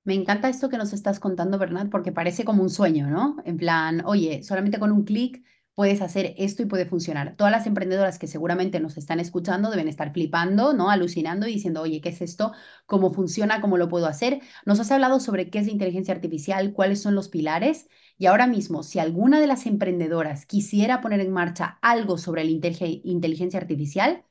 Me 0.05 0.15
encanta 0.15 0.49
esto 0.49 0.69
que 0.71 0.79
nos 0.79 0.93
estás 0.93 1.21
contando, 1.21 1.59
Bernat, 1.59 1.91
porque 1.91 2.13
parece 2.13 2.45
como 2.45 2.63
un 2.63 2.71
sueño, 2.71 3.09
¿no? 3.09 3.37
En 3.45 3.59
plan, 3.59 4.03
oye, 4.07 4.43
solamente 4.43 4.79
con 4.79 4.91
un 4.93 5.05
clic 5.05 5.45
puedes 5.79 6.03
hacer 6.03 6.35
esto 6.39 6.63
y 6.63 6.67
puede 6.67 6.87
funcionar. 6.87 7.37
Todas 7.37 7.53
las 7.53 7.67
emprendedoras 7.69 8.19
que 8.19 8.27
seguramente 8.27 8.81
nos 8.81 8.97
están 8.97 9.21
escuchando 9.21 9.71
deben 9.71 9.87
estar 9.87 10.13
flipando, 10.13 10.73
¿no? 10.73 10.91
Alucinando 10.91 11.47
y 11.47 11.53
diciendo, 11.55 11.83
oye, 11.83 12.01
¿qué 12.01 12.09
es 12.09 12.21
esto? 12.21 12.53
¿Cómo 12.87 13.13
funciona? 13.13 13.61
¿Cómo 13.61 13.77
lo 13.79 13.89
puedo 13.89 14.07
hacer? 14.07 14.41
Nos 14.67 14.81
has 14.81 14.91
hablado 14.91 15.21
sobre 15.21 15.51
qué 15.51 15.61
es 15.61 15.67
la 15.67 15.73
inteligencia 15.73 16.13
artificial, 16.15 16.73
cuáles 16.73 17.01
son 17.01 17.15
los 17.15 17.29
pilares. 17.29 17.89
Y 18.19 18.27
ahora 18.27 18.49
mismo, 18.49 18.83
si 18.83 18.99
alguna 18.99 19.41
de 19.41 19.47
las 19.47 19.67
emprendedoras 19.67 20.47
quisiera 20.47 21.01
poner 21.01 21.21
en 21.21 21.31
marcha 21.33 21.79
algo 21.81 22.19
sobre 22.19 22.43
la 22.45 22.51
inteligencia 22.51 23.61
artificial, 23.61 24.25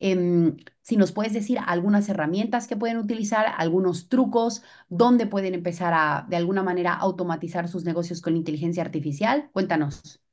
em, 0.00 0.56
si 0.82 0.96
nos 0.96 1.12
puedes 1.12 1.32
decir 1.34 1.58
algunas 1.66 2.08
herramientas 2.08 2.66
que 2.66 2.76
pueden 2.76 2.96
utilizar, 2.98 3.46
algunos 3.58 4.08
trucos, 4.08 4.62
dónde 4.88 5.26
pueden 5.26 5.52
empezar 5.54 5.92
a, 5.94 6.26
de 6.30 6.36
alguna 6.36 6.62
manera, 6.62 6.94
automatizar 6.94 7.68
sus 7.68 7.84
negocios 7.84 8.20
con 8.22 8.36
inteligencia 8.36 8.82
artificial, 8.82 9.50
cuéntanos. 9.52 10.23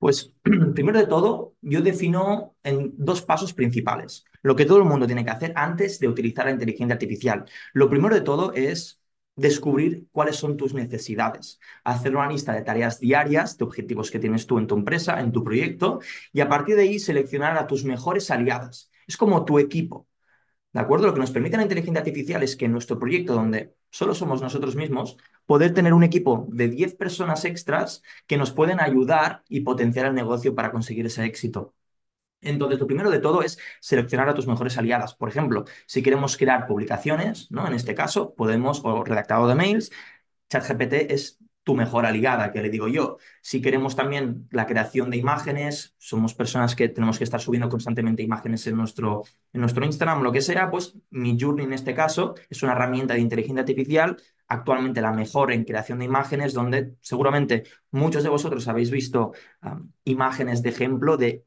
Pues 0.00 0.32
primero 0.74 0.98
de 0.98 1.06
todo, 1.06 1.54
yo 1.62 1.82
defino 1.82 2.56
en 2.64 2.94
dos 2.96 3.22
pasos 3.22 3.54
principales 3.54 4.24
lo 4.42 4.56
que 4.56 4.64
todo 4.64 4.78
el 4.78 4.84
mundo 4.84 5.06
tiene 5.06 5.24
que 5.24 5.30
hacer 5.30 5.52
antes 5.54 6.00
de 6.00 6.08
utilizar 6.08 6.46
la 6.46 6.52
inteligencia 6.52 6.94
artificial. 6.94 7.44
Lo 7.74 7.90
primero 7.90 8.14
de 8.14 8.22
todo 8.22 8.54
es 8.54 9.00
descubrir 9.36 10.08
cuáles 10.12 10.36
son 10.36 10.56
tus 10.56 10.74
necesidades, 10.74 11.60
hacer 11.84 12.16
una 12.16 12.28
lista 12.28 12.54
de 12.54 12.62
tareas 12.62 13.00
diarias, 13.00 13.58
de 13.58 13.64
objetivos 13.64 14.10
que 14.10 14.18
tienes 14.18 14.46
tú 14.46 14.58
en 14.58 14.66
tu 14.66 14.74
empresa, 14.76 15.20
en 15.20 15.32
tu 15.32 15.44
proyecto, 15.44 16.00
y 16.32 16.40
a 16.40 16.48
partir 16.48 16.76
de 16.76 16.82
ahí 16.82 16.98
seleccionar 16.98 17.58
a 17.58 17.66
tus 17.68 17.84
mejores 17.84 18.30
aliadas. 18.30 18.90
Es 19.06 19.16
como 19.18 19.44
tu 19.44 19.58
equipo. 19.58 20.08
¿De 20.72 20.80
acuerdo? 20.80 21.06
Lo 21.06 21.14
que 21.14 21.20
nos 21.20 21.32
permite 21.32 21.56
la 21.56 21.64
inteligencia 21.64 22.00
artificial 22.00 22.42
es 22.42 22.56
que 22.56 22.66
en 22.66 22.72
nuestro 22.72 22.98
proyecto, 22.98 23.34
donde 23.34 23.74
solo 23.90 24.14
somos 24.14 24.40
nosotros 24.40 24.76
mismos, 24.76 25.16
poder 25.44 25.74
tener 25.74 25.92
un 25.94 26.04
equipo 26.04 26.46
de 26.50 26.68
10 26.68 26.94
personas 26.94 27.44
extras 27.44 28.02
que 28.28 28.36
nos 28.36 28.52
pueden 28.52 28.80
ayudar 28.80 29.42
y 29.48 29.60
potenciar 29.62 30.06
el 30.06 30.14
negocio 30.14 30.54
para 30.54 30.70
conseguir 30.70 31.06
ese 31.06 31.24
éxito. 31.24 31.74
Entonces, 32.40 32.78
lo 32.78 32.86
primero 32.86 33.10
de 33.10 33.18
todo 33.18 33.42
es 33.42 33.58
seleccionar 33.80 34.28
a 34.28 34.34
tus 34.34 34.46
mejores 34.46 34.78
aliadas. 34.78 35.14
Por 35.14 35.28
ejemplo, 35.28 35.64
si 35.86 36.02
queremos 36.02 36.36
crear 36.36 36.66
publicaciones, 36.66 37.50
¿no? 37.50 37.66
En 37.66 37.74
este 37.74 37.94
caso, 37.94 38.34
podemos, 38.34 38.80
o 38.84 39.04
redactado 39.04 39.48
de 39.48 39.56
mails, 39.56 39.90
ChatGPT 40.48 40.92
es 41.10 41.38
tu 41.70 41.76
mejor 41.76 42.04
aliada, 42.04 42.50
que 42.50 42.60
le 42.62 42.68
digo 42.68 42.88
yo. 42.88 43.18
Si 43.40 43.62
queremos 43.62 43.94
también 43.94 44.48
la 44.50 44.66
creación 44.66 45.08
de 45.08 45.18
imágenes, 45.18 45.94
somos 45.98 46.34
personas 46.34 46.74
que 46.74 46.88
tenemos 46.88 47.16
que 47.16 47.22
estar 47.22 47.40
subiendo 47.40 47.68
constantemente 47.68 48.24
imágenes 48.24 48.66
en 48.66 48.76
nuestro, 48.76 49.22
en 49.52 49.60
nuestro 49.60 49.84
Instagram, 49.84 50.20
lo 50.22 50.32
que 50.32 50.40
sea, 50.40 50.68
pues 50.68 50.96
mi 51.10 51.38
Journey 51.40 51.66
en 51.66 51.72
este 51.72 51.94
caso 51.94 52.34
es 52.48 52.64
una 52.64 52.72
herramienta 52.72 53.14
de 53.14 53.20
inteligencia 53.20 53.60
artificial, 53.60 54.16
actualmente 54.48 55.00
la 55.00 55.12
mejor 55.12 55.52
en 55.52 55.62
creación 55.62 56.00
de 56.00 56.06
imágenes, 56.06 56.54
donde 56.54 56.96
seguramente 57.02 57.62
muchos 57.92 58.24
de 58.24 58.30
vosotros 58.30 58.66
habéis 58.66 58.90
visto 58.90 59.30
imágenes 60.02 60.64
de 60.64 60.70
ejemplo 60.70 61.16
de 61.16 61.44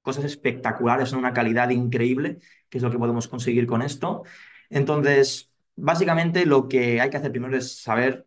cosas 0.00 0.24
espectaculares 0.24 1.12
en 1.12 1.18
una 1.18 1.34
calidad 1.34 1.68
increíble, 1.68 2.38
que 2.70 2.78
es 2.78 2.82
lo 2.82 2.90
que 2.90 2.98
podemos 2.98 3.28
conseguir 3.28 3.66
con 3.66 3.82
esto. 3.82 4.22
Entonces, 4.70 5.52
básicamente 5.76 6.46
lo 6.46 6.66
que 6.66 7.02
hay 7.02 7.10
que 7.10 7.18
hacer 7.18 7.30
primero 7.30 7.58
es 7.58 7.82
saber 7.82 8.26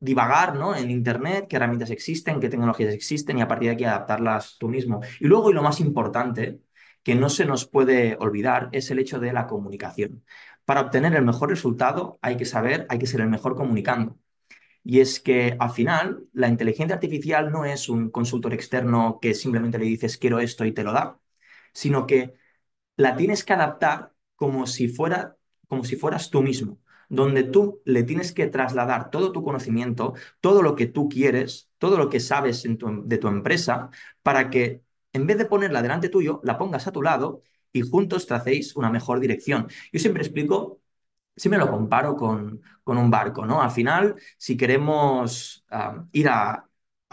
divagar 0.00 0.54
¿no? 0.56 0.76
en 0.76 0.90
Internet, 0.90 1.46
qué 1.48 1.56
herramientas 1.56 1.90
existen, 1.90 2.40
qué 2.40 2.48
tecnologías 2.48 2.94
existen 2.94 3.38
y 3.38 3.42
a 3.42 3.48
partir 3.48 3.68
de 3.68 3.74
aquí 3.74 3.84
adaptarlas 3.84 4.56
tú 4.58 4.68
mismo. 4.68 5.00
Y 5.20 5.26
luego, 5.26 5.50
y 5.50 5.54
lo 5.54 5.62
más 5.62 5.80
importante, 5.80 6.60
que 7.02 7.14
no 7.14 7.28
se 7.30 7.44
nos 7.46 7.66
puede 7.66 8.16
olvidar, 8.20 8.68
es 8.72 8.90
el 8.90 8.98
hecho 8.98 9.18
de 9.18 9.32
la 9.32 9.46
comunicación. 9.46 10.24
Para 10.64 10.82
obtener 10.82 11.14
el 11.14 11.24
mejor 11.24 11.50
resultado 11.50 12.18
hay 12.22 12.36
que 12.36 12.44
saber, 12.44 12.86
hay 12.90 12.98
que 12.98 13.06
ser 13.06 13.20
el 13.20 13.28
mejor 13.28 13.56
comunicando. 13.56 14.18
Y 14.84 15.00
es 15.00 15.20
que 15.20 15.56
al 15.58 15.70
final 15.70 16.24
la 16.32 16.48
inteligencia 16.48 16.94
artificial 16.94 17.50
no 17.52 17.64
es 17.64 17.88
un 17.88 18.10
consultor 18.10 18.54
externo 18.54 19.18
que 19.20 19.34
simplemente 19.34 19.78
le 19.78 19.84
dices 19.86 20.18
quiero 20.18 20.38
esto 20.40 20.64
y 20.64 20.72
te 20.72 20.84
lo 20.84 20.92
da, 20.92 21.18
sino 21.72 22.06
que 22.06 22.34
la 22.96 23.16
tienes 23.16 23.44
que 23.44 23.52
adaptar 23.54 24.12
como 24.36 24.66
si 24.66 24.88
fuera 24.88 25.36
como 25.68 25.84
si 25.84 25.96
fueras 25.96 26.30
tú 26.30 26.42
mismo 26.42 26.78
donde 27.08 27.44
tú 27.44 27.80
le 27.84 28.02
tienes 28.02 28.32
que 28.32 28.46
trasladar 28.46 29.10
todo 29.10 29.32
tu 29.32 29.42
conocimiento, 29.42 30.14
todo 30.40 30.62
lo 30.62 30.74
que 30.76 30.86
tú 30.86 31.08
quieres, 31.08 31.70
todo 31.78 31.96
lo 31.98 32.08
que 32.08 32.20
sabes 32.20 32.64
de 32.64 33.18
tu 33.18 33.28
empresa, 33.28 33.90
para 34.22 34.50
que 34.50 34.82
en 35.12 35.26
vez 35.26 35.38
de 35.38 35.46
ponerla 35.46 35.82
delante 35.82 36.08
tuyo, 36.08 36.40
la 36.44 36.58
pongas 36.58 36.86
a 36.86 36.92
tu 36.92 37.02
lado 37.02 37.42
y 37.72 37.82
juntos 37.82 38.26
tracéis 38.26 38.76
una 38.76 38.90
mejor 38.90 39.20
dirección. 39.20 39.68
Yo 39.92 40.00
siempre 40.00 40.22
explico, 40.22 40.80
siempre 41.36 41.58
lo 41.58 41.70
comparo 41.70 42.16
con, 42.16 42.62
con 42.82 42.98
un 42.98 43.10
barco, 43.10 43.46
¿no? 43.46 43.62
Al 43.62 43.70
final, 43.70 44.16
si 44.38 44.56
queremos 44.56 45.64
ah, 45.70 46.04
ir 46.12 46.28
a, 46.28 46.64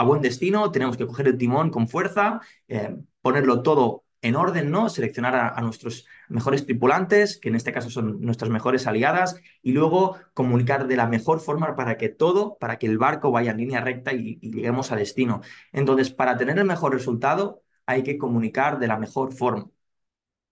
buen 0.06 0.22
destino, 0.22 0.72
tenemos 0.72 0.98
que 0.98 1.08
coger 1.08 1.28
el 1.30 1.38
timón 1.38 1.70
con 1.72 1.88
fuerza, 1.88 2.42
eh, 2.68 2.98
ponerlo 3.22 3.62
todo 3.64 4.05
en 4.26 4.36
orden, 4.36 4.72
¿no? 4.72 4.90
Seleccionar 4.90 5.36
a, 5.36 5.62
nuestros 5.62 6.08
mejores 6.30 6.66
tripulantes, 6.66 7.38
que 7.38 7.50
en 7.50 7.56
este 7.56 7.72
caso 7.72 7.92
son 7.92 8.22
nuestras 8.22 8.50
mejores 8.50 8.88
aliadas, 8.88 9.40
y 9.62 9.72
luego 9.72 10.18
comunicar 10.34 10.88
de 10.88 10.96
la 10.98 11.08
mejor 11.08 11.40
forma 11.40 11.76
para 11.76 11.98
que 11.98 12.10
todo, 12.10 12.58
para 12.60 12.80
que 12.80 12.88
el 12.88 12.98
barco 12.98 13.32
vaya 13.32 13.52
en 13.52 13.58
línea 13.58 13.82
recta 13.82 14.14
y, 14.14 14.40
lleguemos 14.42 14.92
a 14.92 14.96
destino. 14.96 15.42
Entonces, 15.72 16.10
para 16.12 16.38
tener 16.38 16.58
el 16.58 16.66
mejor 16.66 16.94
resultado, 16.94 17.62
hay 17.86 18.02
que 18.02 18.18
comunicar 18.18 18.80
de 18.80 18.88
la 18.88 18.98
mejor 18.98 19.32
forma. 19.32 19.70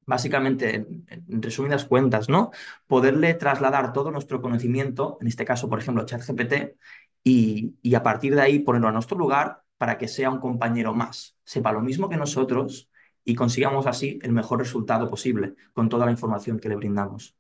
Básicamente, 0.05 0.75
en, 1.07 1.41
resumidas 1.41 1.85
cuentas, 1.85 2.29
¿no? 2.29 2.51
Poderle 2.87 3.33
trasladar 3.33 3.91
todo 3.93 4.11
nuestro 4.11 4.41
conocimiento, 4.41 5.17
en 5.21 5.27
este 5.27 5.45
caso, 5.45 5.67
por 5.69 5.79
ejemplo, 5.79 6.05
ChatGPT, 6.05 6.77
y, 7.23 7.75
y 7.81 7.95
a 7.95 8.03
partir 8.03 8.35
de 8.35 8.41
ahí 8.41 8.59
ponerlo 8.59 8.89
a 8.89 8.91
nuestro 8.91 9.17
lugar 9.17 9.63
para 9.77 9.97
que 9.97 10.07
sea 10.07 10.29
un 10.29 10.39
compañero 10.39 10.93
más, 10.93 11.37
sepa 11.43 11.71
lo 11.71 11.81
mismo 11.81 12.09
que 12.09 12.17
nosotros, 12.17 12.89
y 13.25 13.35
consigamos 13.35 13.87
así 13.87 14.19
el 14.23 14.31
mejor 14.31 14.59
resultado 14.59 15.09
posible 15.09 15.55
con 15.73 15.89
toda 15.89 16.05
la 16.05 16.11
información 16.11 16.59
que 16.59 16.69
le 16.69 16.75
brindamos. 16.75 17.35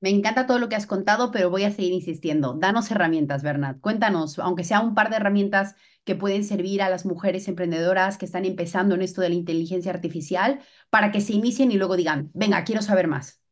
Me 0.00 0.08
encanta 0.08 0.46
todo 0.46 0.58
lo 0.58 0.70
que 0.70 0.76
has 0.76 0.86
contado, 0.86 1.30
pero 1.30 1.50
voy 1.50 1.64
a 1.64 1.70
seguir 1.70 1.92
insistiendo. 1.92 2.54
Danos 2.54 2.90
herramientas, 2.90 3.42
Bernat. 3.42 3.80
Cuéntanos, 3.80 4.38
aunque 4.38 4.64
sea 4.64 4.80
un 4.80 4.94
par 4.94 5.10
de 5.10 5.16
herramientas 5.16 5.74
que 6.04 6.14
pueden 6.14 6.42
servir 6.44 6.80
a 6.80 6.88
las 6.88 7.04
mujeres 7.04 7.48
emprendedoras 7.48 8.16
que 8.16 8.24
están 8.24 8.46
empezando 8.46 8.94
en 8.94 9.02
esto 9.02 9.20
de 9.20 9.28
la 9.28 9.34
inteligencia 9.34 9.92
artificial 9.92 10.60
para 10.88 11.12
que 11.12 11.20
se 11.20 11.34
inicien 11.34 11.70
y 11.70 11.76
luego 11.76 11.96
digan, 11.96 12.30
venga, 12.32 12.64
quiero 12.64 12.80
saber 12.80 13.08
más. 13.08 13.42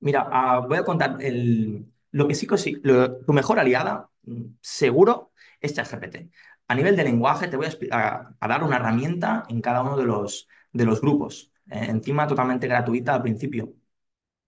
Mira, 0.00 0.28
ah, 0.30 0.60
voy 0.68 0.76
a 0.76 0.84
contar 0.84 1.16
el, 1.22 1.86
lo 2.12 2.28
que 2.28 2.34
sí, 2.34 2.46
tu 2.46 3.32
mejor 3.32 3.58
aliada, 3.58 4.10
mm, 4.24 4.42
seguro, 4.60 5.32
es 5.60 5.74
ChatGPT. 5.74 6.30
A 6.68 6.74
nivel 6.74 6.96
de 6.96 7.04
lenguaje, 7.04 7.48
te 7.48 7.56
voy 7.56 7.66
a, 7.90 8.30
dar 8.40 8.62
una 8.62 8.76
herramienta 8.76 9.44
en 9.48 9.60
cada 9.60 9.82
uno 9.82 9.96
de 9.96 10.04
los, 10.04 10.48
de 10.72 10.84
los 10.84 11.00
grupos, 11.00 11.52
eh, 11.70 11.86
encima 11.88 12.26
totalmente 12.26 12.68
gratuita 12.68 13.14
al 13.14 13.22
principio. 13.22 13.74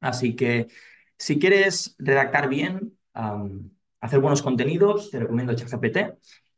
Así 0.01 0.37
que 0.37 0.69
si 1.19 1.39
quieres 1.39 1.97
redactar 1.99 2.49
bien, 2.49 2.99
hacer 4.01 4.21
buenos 4.21 4.43
contenidos, 4.43 5.11
te 5.11 5.21
recomiendo 5.21 5.55
ChatGPT. 5.55 5.99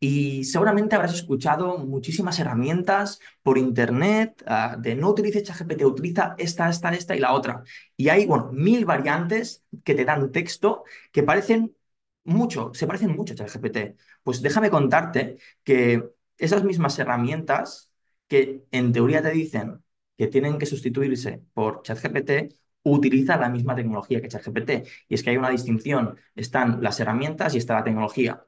Y 0.00 0.44
seguramente 0.44 0.96
habrás 0.96 1.14
escuchado 1.14 1.78
muchísimas 1.78 2.38
herramientas 2.40 3.20
por 3.42 3.56
internet 3.56 4.42
ah, 4.46 4.76
de 4.78 4.96
no 4.96 5.10
utilices 5.10 5.44
ChatGPT, 5.44 5.84
utiliza 5.84 6.34
esta, 6.38 6.68
esta, 6.68 6.90
esta 6.92 7.14
y 7.14 7.20
la 7.20 7.32
otra. 7.32 7.62
Y 7.96 8.08
hay, 8.08 8.26
bueno, 8.26 8.50
mil 8.52 8.84
variantes 8.84 9.64
que 9.84 9.94
te 9.94 10.04
dan 10.04 10.32
texto 10.32 10.84
que 11.12 11.22
parecen 11.22 11.76
mucho, 12.24 12.72
se 12.74 12.86
parecen 12.86 13.14
mucho 13.16 13.34
a 13.34 13.36
ChatGPT. 13.36 13.98
Pues 14.22 14.42
déjame 14.42 14.70
contarte 14.70 15.38
que 15.64 16.02
esas 16.38 16.64
mismas 16.64 16.98
herramientas 16.98 17.90
que 18.28 18.64
en 18.70 18.92
teoría 18.92 19.22
te 19.22 19.30
dicen 19.30 19.82
que 20.16 20.28
tienen 20.28 20.58
que 20.58 20.66
sustituirse 20.66 21.42
por 21.54 21.82
ChatGPT, 21.82 22.54
utilizan 22.84 23.40
la 23.40 23.48
misma 23.48 23.74
tecnología 23.74 24.20
que 24.20 24.28
ChatGPT. 24.28 24.70
Y 25.08 25.14
es 25.14 25.22
que 25.22 25.30
hay 25.30 25.36
una 25.36 25.50
distinción. 25.50 26.18
Están 26.34 26.82
las 26.82 27.00
herramientas 27.00 27.54
y 27.54 27.58
está 27.58 27.74
la 27.74 27.84
tecnología. 27.84 28.44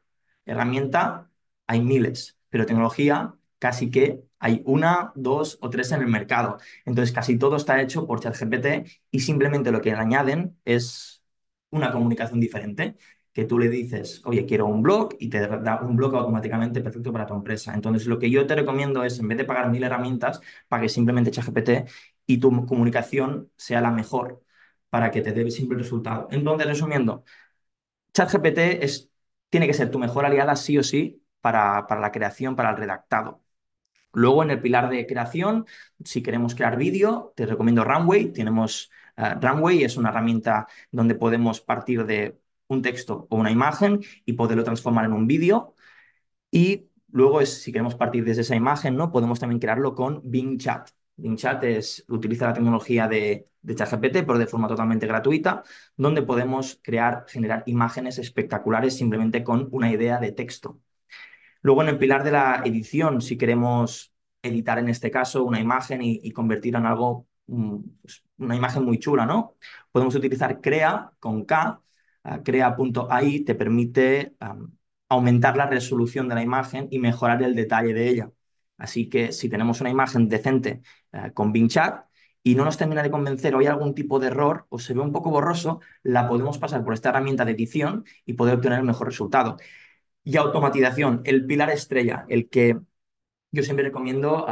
Herramienta 0.46 1.30
hay 1.66 1.80
miles, 1.80 2.38
pero 2.50 2.66
tecnología 2.66 3.34
casi 3.58 3.90
que 3.90 4.22
hay 4.38 4.62
una, 4.66 5.12
dos 5.14 5.58
o 5.62 5.70
tres 5.70 5.90
en 5.92 6.02
el 6.02 6.08
mercado. 6.08 6.58
Entonces 6.84 7.14
casi 7.14 7.38
todo 7.38 7.56
está 7.56 7.80
hecho 7.80 8.06
por 8.06 8.20
ChatGPT 8.20 8.88
y 9.10 9.20
simplemente 9.20 9.72
lo 9.72 9.80
que 9.80 9.90
le 9.90 9.96
añaden 9.96 10.58
es 10.64 11.22
una 11.70 11.90
comunicación 11.92 12.40
diferente 12.40 12.96
que 13.34 13.44
tú 13.44 13.58
le 13.58 13.68
dices, 13.68 14.22
oye, 14.24 14.46
quiero 14.46 14.66
un 14.66 14.82
blog 14.82 15.16
y 15.18 15.28
te 15.28 15.40
da 15.40 15.80
un 15.82 15.96
blog 15.96 16.14
automáticamente 16.16 16.80
perfecto 16.80 17.12
para 17.12 17.26
tu 17.26 17.34
empresa. 17.34 17.74
Entonces, 17.74 18.06
lo 18.06 18.18
que 18.18 18.30
yo 18.30 18.46
te 18.46 18.54
recomiendo 18.54 19.04
es, 19.04 19.18
en 19.18 19.28
vez 19.28 19.38
de 19.38 19.44
pagar 19.44 19.70
mil 19.70 19.82
herramientas, 19.82 20.40
pague 20.68 20.88
simplemente 20.88 21.32
ChatGPT 21.32 21.90
y 22.26 22.38
tu 22.38 22.64
comunicación 22.66 23.50
sea 23.56 23.80
la 23.80 23.90
mejor 23.90 24.42
para 24.88 25.10
que 25.10 25.20
te 25.20 25.32
dé 25.32 25.50
siempre 25.50 25.76
el 25.76 25.82
resultado. 25.82 26.28
Entonces, 26.30 26.66
resumiendo, 26.68 27.24
ChatGPT 28.14 28.58
es, 28.82 29.10
tiene 29.50 29.66
que 29.66 29.74
ser 29.74 29.90
tu 29.90 29.98
mejor 29.98 30.24
aliada 30.26 30.56
sí 30.56 30.78
o 30.78 30.82
sí 30.84 31.22
para, 31.40 31.86
para 31.88 32.00
la 32.00 32.12
creación, 32.12 32.56
para 32.56 32.70
el 32.70 32.76
redactado. 32.76 33.42
Luego, 34.12 34.44
en 34.44 34.50
el 34.50 34.60
pilar 34.60 34.88
de 34.90 35.06
creación, 35.06 35.66
si 36.04 36.22
queremos 36.22 36.54
crear 36.54 36.76
vídeo, 36.76 37.32
te 37.36 37.46
recomiendo 37.46 37.84
Runway. 37.84 38.32
Tenemos 38.32 38.90
uh, 39.16 39.40
Runway, 39.40 39.84
es 39.84 39.96
una 39.96 40.10
herramienta 40.10 40.68
donde 40.92 41.16
podemos 41.16 41.60
partir 41.60 42.06
de 42.06 42.38
un 42.68 42.82
texto 42.82 43.26
o 43.30 43.36
una 43.36 43.50
imagen 43.50 44.00
y 44.24 44.34
poderlo 44.34 44.64
transformar 44.64 45.04
en 45.06 45.12
un 45.12 45.26
vídeo. 45.26 45.74
Y 46.50 46.88
luego, 47.10 47.40
es, 47.40 47.62
si 47.62 47.72
queremos 47.72 47.94
partir 47.96 48.24
desde 48.24 48.42
esa 48.42 48.56
imagen, 48.56 48.96
¿no? 48.96 49.12
podemos 49.12 49.40
también 49.40 49.60
crearlo 49.60 49.94
con 49.94 50.20
Bing 50.24 50.58
Chat. 50.58 50.90
Bing 51.16 51.36
Chat 51.36 51.64
es, 51.64 52.04
utiliza 52.08 52.46
la 52.46 52.54
tecnología 52.54 53.08
de, 53.08 53.48
de 53.62 53.74
ChatGPT, 53.74 54.24
pero 54.26 54.38
de 54.38 54.46
forma 54.46 54.68
totalmente 54.68 55.06
gratuita, 55.06 55.62
donde 55.96 56.22
podemos 56.22 56.80
crear, 56.82 57.24
generar 57.28 57.62
imágenes 57.66 58.18
espectaculares 58.18 58.96
simplemente 58.96 59.42
con 59.42 59.68
una 59.72 59.90
idea 59.90 60.18
de 60.18 60.32
texto. 60.32 60.80
Luego, 61.62 61.82
en 61.82 61.88
el 61.88 61.98
pilar 61.98 62.24
de 62.24 62.32
la 62.32 62.62
edición, 62.64 63.22
si 63.22 63.38
queremos 63.38 64.12
editar 64.42 64.78
en 64.78 64.88
este 64.88 65.10
caso 65.10 65.44
una 65.44 65.60
imagen 65.60 66.00
y, 66.02 66.30
convertirla 66.32 66.78
en 66.80 66.86
algo, 66.86 67.26
mm, 67.46 67.78
pues, 68.02 68.22
una 68.38 68.54
imagen 68.56 68.84
muy 68.84 68.98
chula, 68.98 69.24
¿no? 69.26 69.56
Podemos 69.90 70.14
utilizar 70.14 70.60
Crea 70.60 71.12
con 71.20 71.44
K 71.44 71.80
crea.ai 72.44 73.40
te 73.40 73.54
permite 73.54 74.34
aumentar 75.08 75.56
la 75.56 75.66
resolución 75.66 76.28
de 76.28 76.34
la 76.34 76.42
imagen 76.42 76.88
y 76.90 76.98
mejorar 76.98 77.42
el 77.42 77.54
detalle 77.54 77.94
de 77.94 78.08
ella. 78.08 78.30
Así 78.76 79.08
que 79.08 79.32
si 79.32 79.48
tenemos 79.48 79.80
una 79.80 79.90
imagen 79.90 80.28
decente 80.28 80.82
eh, 81.12 81.30
con 81.34 81.52
Bing 81.52 81.68
Chat 81.68 82.06
y 82.42 82.54
no 82.54 82.64
nos 82.64 82.76
termina 82.76 83.02
de 83.02 83.10
convencer 83.10 83.54
o 83.54 83.60
hay 83.60 83.66
algún 83.66 83.94
tipo 83.94 84.18
de 84.18 84.28
error 84.28 84.66
o 84.68 84.78
se 84.78 84.94
ve 84.94 85.00
un 85.00 85.12
poco 85.12 85.30
borroso, 85.30 85.80
la 86.02 86.28
podemos 86.28 86.58
pasar 86.58 86.84
por 86.84 86.94
esta 86.94 87.10
herramienta 87.10 87.44
de 87.44 87.52
edición 87.52 88.04
y 88.26 88.34
poder 88.34 88.56
obtener 88.56 88.80
el 88.80 88.84
mejor 88.84 89.06
resultado. 89.08 89.56
Y 90.24 90.36
automatización, 90.36 91.22
el 91.24 91.46
pilar 91.46 91.70
estrella, 91.70 92.26
el 92.28 92.48
que 92.48 92.78
yo 93.52 93.62
siempre 93.62 93.84
recomiendo 93.84 94.46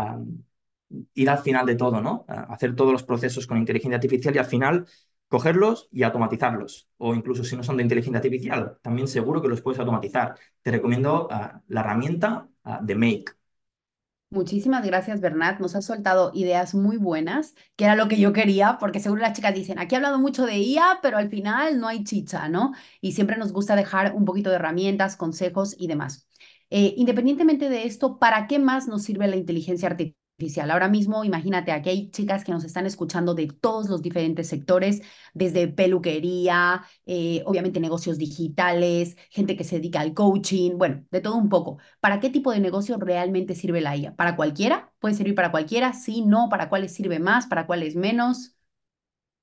ir 1.14 1.30
al 1.30 1.38
final 1.38 1.66
de 1.66 1.74
todo, 1.76 2.00
¿no? 2.00 2.24
hacer 2.28 2.74
todos 2.76 2.92
los 2.92 3.02
procesos 3.02 3.46
con 3.46 3.58
inteligencia 3.58 3.96
artificial 3.96 4.34
y 4.34 4.38
al 4.38 4.44
final 4.46 4.86
cogerlos 5.32 5.88
y 5.90 6.02
automatizarlos. 6.02 6.90
O 6.98 7.14
incluso 7.14 7.42
si 7.42 7.56
no 7.56 7.62
son 7.62 7.78
de 7.78 7.84
inteligencia 7.84 8.18
artificial, 8.18 8.76
también 8.82 9.08
seguro 9.08 9.40
que 9.40 9.48
los 9.48 9.62
puedes 9.62 9.80
automatizar. 9.80 10.34
Te 10.60 10.70
recomiendo 10.70 11.26
ah, 11.30 11.62
la 11.68 11.80
herramienta 11.80 12.48
ah, 12.64 12.80
de 12.82 12.94
Make. 12.94 13.24
Muchísimas 14.28 14.84
gracias, 14.84 15.22
Bernat. 15.22 15.58
Nos 15.58 15.74
has 15.74 15.86
soltado 15.86 16.32
ideas 16.34 16.74
muy 16.74 16.98
buenas, 16.98 17.54
que 17.76 17.84
era 17.84 17.96
lo 17.96 18.08
que 18.08 18.20
yo 18.20 18.34
quería, 18.34 18.76
porque 18.78 19.00
seguro 19.00 19.22
las 19.22 19.32
chicas 19.32 19.54
dicen, 19.54 19.78
aquí 19.78 19.94
he 19.94 19.96
hablado 19.96 20.18
mucho 20.18 20.44
de 20.44 20.58
IA, 20.58 20.98
pero 21.00 21.16
al 21.16 21.30
final 21.30 21.80
no 21.80 21.88
hay 21.88 22.04
chicha, 22.04 22.50
¿no? 22.50 22.72
Y 23.00 23.12
siempre 23.12 23.38
nos 23.38 23.52
gusta 23.54 23.74
dejar 23.74 24.14
un 24.14 24.26
poquito 24.26 24.50
de 24.50 24.56
herramientas, 24.56 25.16
consejos 25.16 25.74
y 25.78 25.86
demás. 25.86 26.28
Eh, 26.68 26.92
independientemente 26.98 27.70
de 27.70 27.84
esto, 27.86 28.18
¿para 28.18 28.46
qué 28.46 28.58
más 28.58 28.86
nos 28.86 29.02
sirve 29.02 29.28
la 29.28 29.36
inteligencia 29.36 29.88
artificial? 29.88 30.21
Ahora 30.70 30.88
mismo, 30.88 31.24
imagínate, 31.24 31.72
aquí 31.72 31.88
hay 31.90 32.10
chicas 32.10 32.44
que 32.44 32.52
nos 32.52 32.64
están 32.64 32.86
escuchando 32.86 33.34
de 33.34 33.46
todos 33.48 33.88
los 33.88 34.02
diferentes 34.02 34.48
sectores, 34.48 35.02
desde 35.34 35.68
peluquería, 35.68 36.82
eh, 37.06 37.42
obviamente 37.46 37.80
negocios 37.80 38.18
digitales, 38.18 39.16
gente 39.30 39.56
que 39.56 39.64
se 39.64 39.76
dedica 39.76 40.00
al 40.00 40.14
coaching, 40.14 40.78
bueno, 40.78 41.04
de 41.10 41.20
todo 41.20 41.36
un 41.36 41.48
poco. 41.48 41.78
¿Para 42.00 42.20
qué 42.20 42.30
tipo 42.30 42.50
de 42.52 42.60
negocio 42.60 42.96
realmente 42.98 43.54
sirve 43.54 43.80
la 43.80 43.96
IA? 43.96 44.16
¿Para 44.16 44.36
cualquiera? 44.36 44.92
¿Puede 44.98 45.14
servir 45.14 45.34
para 45.34 45.50
cualquiera? 45.50 45.92
Sí, 45.92 46.22
no, 46.22 46.48
¿para 46.48 46.68
cuáles 46.68 46.92
sirve 46.94 47.18
más? 47.18 47.46
¿Para 47.46 47.66
cuáles 47.66 47.96
menos? 47.96 48.56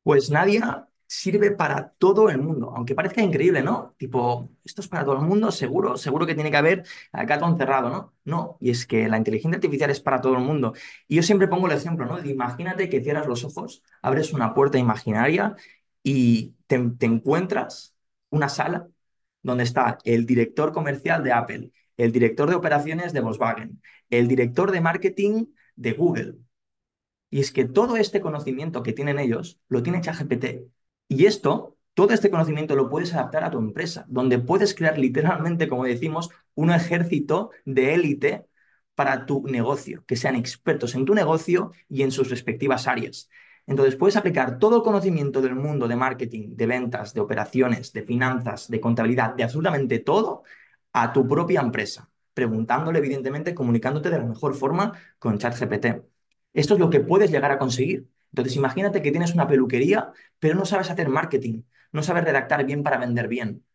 Pues 0.03 0.29
Nadia 0.29 0.88
sirve 1.09 1.49
para 1.51 1.89
todo 1.97 2.29
el 2.29 2.37
mundo, 2.39 2.71
aunque 2.75 2.93
parezca 2.93 3.21
increíble, 3.23 3.63
¿no? 3.63 3.95
Tipo, 3.97 4.51
esto 4.63 4.81
es 4.81 4.87
para 4.87 5.03
todo 5.03 5.15
el 5.15 5.21
mundo, 5.23 5.51
seguro, 5.51 5.97
seguro 5.97 6.27
que 6.27 6.35
tiene 6.35 6.51
que 6.51 6.57
haber 6.57 6.83
gato 7.11 7.47
encerrado, 7.47 7.89
¿no? 7.89 8.13
No, 8.25 8.57
y 8.59 8.69
es 8.69 8.85
que 8.85 9.07
la 9.09 9.17
inteligencia 9.17 9.57
artificial 9.57 9.89
es 9.89 10.01
para 10.01 10.21
todo 10.21 10.35
el 10.35 10.43
mundo. 10.43 10.73
Y 11.07 11.15
yo 11.15 11.23
siempre 11.23 11.47
pongo 11.47 11.65
el 11.67 11.73
ejemplo, 11.73 12.05
¿no? 12.05 12.23
Imagínate 12.23 12.89
que 12.89 13.01
cierras 13.03 13.25
los 13.25 13.43
ojos, 13.43 13.81
abres 14.03 14.33
una 14.33 14.53
puerta 14.53 14.77
imaginaria 14.77 15.55
y 16.03 16.53
te, 16.67 16.77
te 16.99 17.07
encuentras 17.07 17.95
una 18.29 18.47
sala 18.49 18.87
donde 19.41 19.63
está 19.63 19.97
el 20.03 20.25
director 20.27 20.71
comercial 20.73 21.23
de 21.23 21.33
Apple, 21.33 21.71
el 21.97 22.11
director 22.11 22.49
de 22.49 22.55
operaciones 22.55 23.13
de 23.13 23.21
Volkswagen, 23.21 23.81
el 24.11 24.27
director 24.27 24.71
de 24.71 24.81
marketing 24.81 25.45
de 25.75 25.93
Google. 25.93 26.35
Y 27.31 27.39
es 27.39 27.51
que 27.51 27.65
todo 27.65 27.97
este 27.97 28.21
conocimiento 28.21 28.83
que 28.83 28.93
tienen 28.93 29.19
ellos 29.19 29.59
lo 29.69 29.83
tiene 29.83 30.01
ChatGPT. 30.01 30.69
Y 31.09 31.25
esto, 31.25 31.77
todo 31.93 32.13
este 32.13 32.29
conocimiento 32.29 32.75
lo 32.75 32.89
puedes 32.89 33.13
adaptar 33.13 33.43
a 33.43 33.51
tu 33.51 33.57
empresa, 33.59 34.05
donde 34.07 34.39
puedes 34.39 34.73
crear 34.75 34.97
literalmente, 34.97 35.67
como 35.67 35.83
decimos, 35.85 36.29
un 36.55 36.71
ejército 36.71 37.51
de 37.65 37.95
élite 37.95 38.45
para 38.95 39.25
tu 39.25 39.43
negocio, 39.47 40.03
que 40.05 40.15
sean 40.15 40.35
expertos 40.35 40.95
en 40.95 41.05
tu 41.05 41.15
negocio 41.15 41.71
y 41.89 42.03
en 42.03 42.11
sus 42.11 42.29
respectivas 42.29 42.87
áreas. 42.87 43.29
Entonces 43.65 43.95
puedes 43.95 44.17
aplicar 44.17 44.59
todo 44.59 44.77
el 44.77 44.83
conocimiento 44.83 45.41
del 45.41 45.55
mundo 45.55 45.87
de 45.87 45.95
marketing, 45.95 46.55
de 46.55 46.65
ventas, 46.65 47.13
de 47.13 47.21
operaciones, 47.21 47.93
de 47.93 48.03
finanzas, 48.03 48.67
de 48.69 48.79
contabilidad, 48.79 49.35
de 49.35 49.43
absolutamente 49.43 49.99
todo 49.99 50.43
a 50.93 51.13
tu 51.13 51.27
propia 51.27 51.61
empresa, 51.61 52.09
preguntándole, 52.33 52.99
evidentemente, 52.99 53.55
comunicándote 53.55 54.09
de 54.09 54.19
la 54.19 54.25
mejor 54.25 54.55
forma 54.55 54.93
con 55.19 55.37
ChatGPT. 55.37 55.85
Esto 56.53 56.73
es 56.75 56.79
lo 56.79 56.89
que 56.89 56.99
puedes 56.99 57.31
llegar 57.31 57.51
a 57.51 57.59
conseguir. 57.59 58.07
Entonces, 58.31 58.55
imagínate 58.55 59.01
que 59.01 59.11
tienes 59.11 59.33
una 59.33 59.47
peluquería, 59.47 60.11
pero 60.39 60.55
no 60.55 60.65
sabes 60.65 60.89
hacer 60.89 61.09
marketing, 61.09 61.63
no 61.91 62.03
sabes 62.03 62.23
redactar 62.23 62.65
bien 62.65 62.83
para 62.83 62.97
vender 62.97 63.27
bien. 63.27 63.65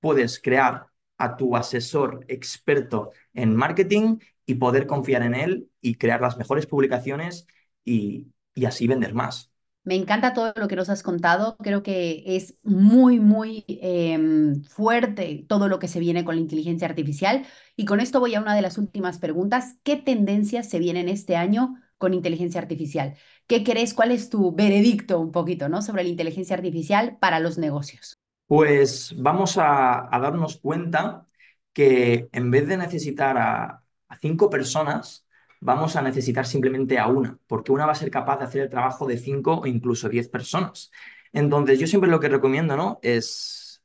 Puedes 0.00 0.40
crear 0.40 0.86
a 1.18 1.36
tu 1.36 1.56
asesor 1.56 2.24
experto 2.28 3.12
en 3.34 3.54
marketing 3.56 4.18
y 4.46 4.54
poder 4.56 4.86
confiar 4.86 5.22
en 5.22 5.34
él 5.34 5.70
y 5.80 5.96
crear 5.96 6.20
las 6.20 6.38
mejores 6.38 6.66
publicaciones 6.66 7.46
y, 7.84 8.28
y 8.54 8.64
así 8.66 8.86
vender 8.86 9.14
más. 9.14 9.52
Me 9.82 9.94
encanta 9.96 10.34
todo 10.34 10.52
lo 10.56 10.68
que 10.68 10.76
nos 10.76 10.90
has 10.90 11.02
contado. 11.02 11.56
Creo 11.58 11.82
que 11.82 12.22
es 12.26 12.56
muy, 12.62 13.18
muy 13.18 13.64
em, 13.68 14.62
fuerte 14.64 15.46
todo 15.48 15.68
lo 15.68 15.78
que 15.78 15.88
se 15.88 16.00
viene 16.00 16.24
con 16.24 16.34
la 16.34 16.40
inteligencia 16.42 16.86
artificial. 16.86 17.46
Y 17.76 17.86
con 17.86 17.98
esto 18.00 18.20
voy 18.20 18.34
a 18.34 18.40
una 18.42 18.54
de 18.54 18.62
las 18.62 18.76
últimas 18.78 19.18
preguntas. 19.18 19.76
¿Qué 19.82 19.96
tendencias 19.96 20.68
se 20.68 20.78
vienen 20.78 21.08
este 21.08 21.36
año 21.36 21.76
con 21.98 22.12
inteligencia 22.14 22.60
artificial? 22.60 23.16
¿Qué 23.50 23.64
crees? 23.64 23.94
¿Cuál 23.94 24.12
es 24.12 24.30
tu 24.30 24.54
veredicto 24.54 25.18
un 25.18 25.32
poquito, 25.32 25.68
¿no? 25.68 25.82
sobre 25.82 26.04
la 26.04 26.08
inteligencia 26.08 26.54
artificial 26.54 27.18
para 27.20 27.40
los 27.40 27.58
negocios? 27.58 28.16
Pues 28.46 29.12
vamos 29.18 29.58
a, 29.58 30.14
a 30.14 30.20
darnos 30.20 30.58
cuenta 30.58 31.26
que 31.72 32.28
en 32.30 32.52
vez 32.52 32.68
de 32.68 32.76
necesitar 32.76 33.36
a, 33.38 33.82
a 34.08 34.16
cinco 34.18 34.50
personas, 34.50 35.26
vamos 35.60 35.96
a 35.96 36.02
necesitar 36.02 36.46
simplemente 36.46 37.00
a 37.00 37.08
una, 37.08 37.40
porque 37.48 37.72
una 37.72 37.86
va 37.86 37.92
a 37.92 37.96
ser 37.96 38.12
capaz 38.12 38.38
de 38.38 38.44
hacer 38.44 38.62
el 38.62 38.70
trabajo 38.70 39.04
de 39.08 39.18
cinco 39.18 39.58
o 39.58 39.66
incluso 39.66 40.08
diez 40.08 40.28
personas. 40.28 40.92
Entonces, 41.32 41.80
yo 41.80 41.88
siempre 41.88 42.08
lo 42.08 42.20
que 42.20 42.28
recomiendo, 42.28 42.76
¿no? 42.76 43.00
Es, 43.02 43.82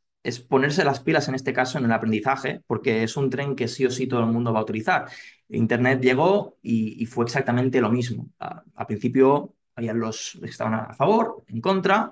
ponerse 0.47 0.83
las 0.83 0.99
pilas 0.99 1.27
en 1.27 1.35
este 1.35 1.53
caso 1.53 1.79
en 1.79 1.85
el 1.85 1.91
aprendizaje, 1.91 2.61
porque 2.67 3.01
es 3.03 3.17
un 3.17 3.31
tren 3.31 3.55
que 3.55 3.67
sí 3.67 3.83
o 3.85 3.91
sí 3.91 4.05
todo 4.07 4.19
el 4.21 4.27
mundo 4.27 4.53
va 4.53 4.59
a 4.59 4.63
utilizar. 4.63 5.07
Internet 5.49 6.01
llegó 6.01 6.57
y, 6.61 7.01
y 7.01 7.05
fue 7.07 7.25
exactamente 7.25 7.81
lo 7.81 7.91
mismo. 7.91 8.29
al 8.39 8.85
principio 8.87 9.54
habían 9.75 9.99
los 9.99 10.37
que 10.41 10.49
estaban 10.49 10.73
a 10.73 10.93
favor, 10.93 11.43
en 11.47 11.61
contra, 11.61 12.11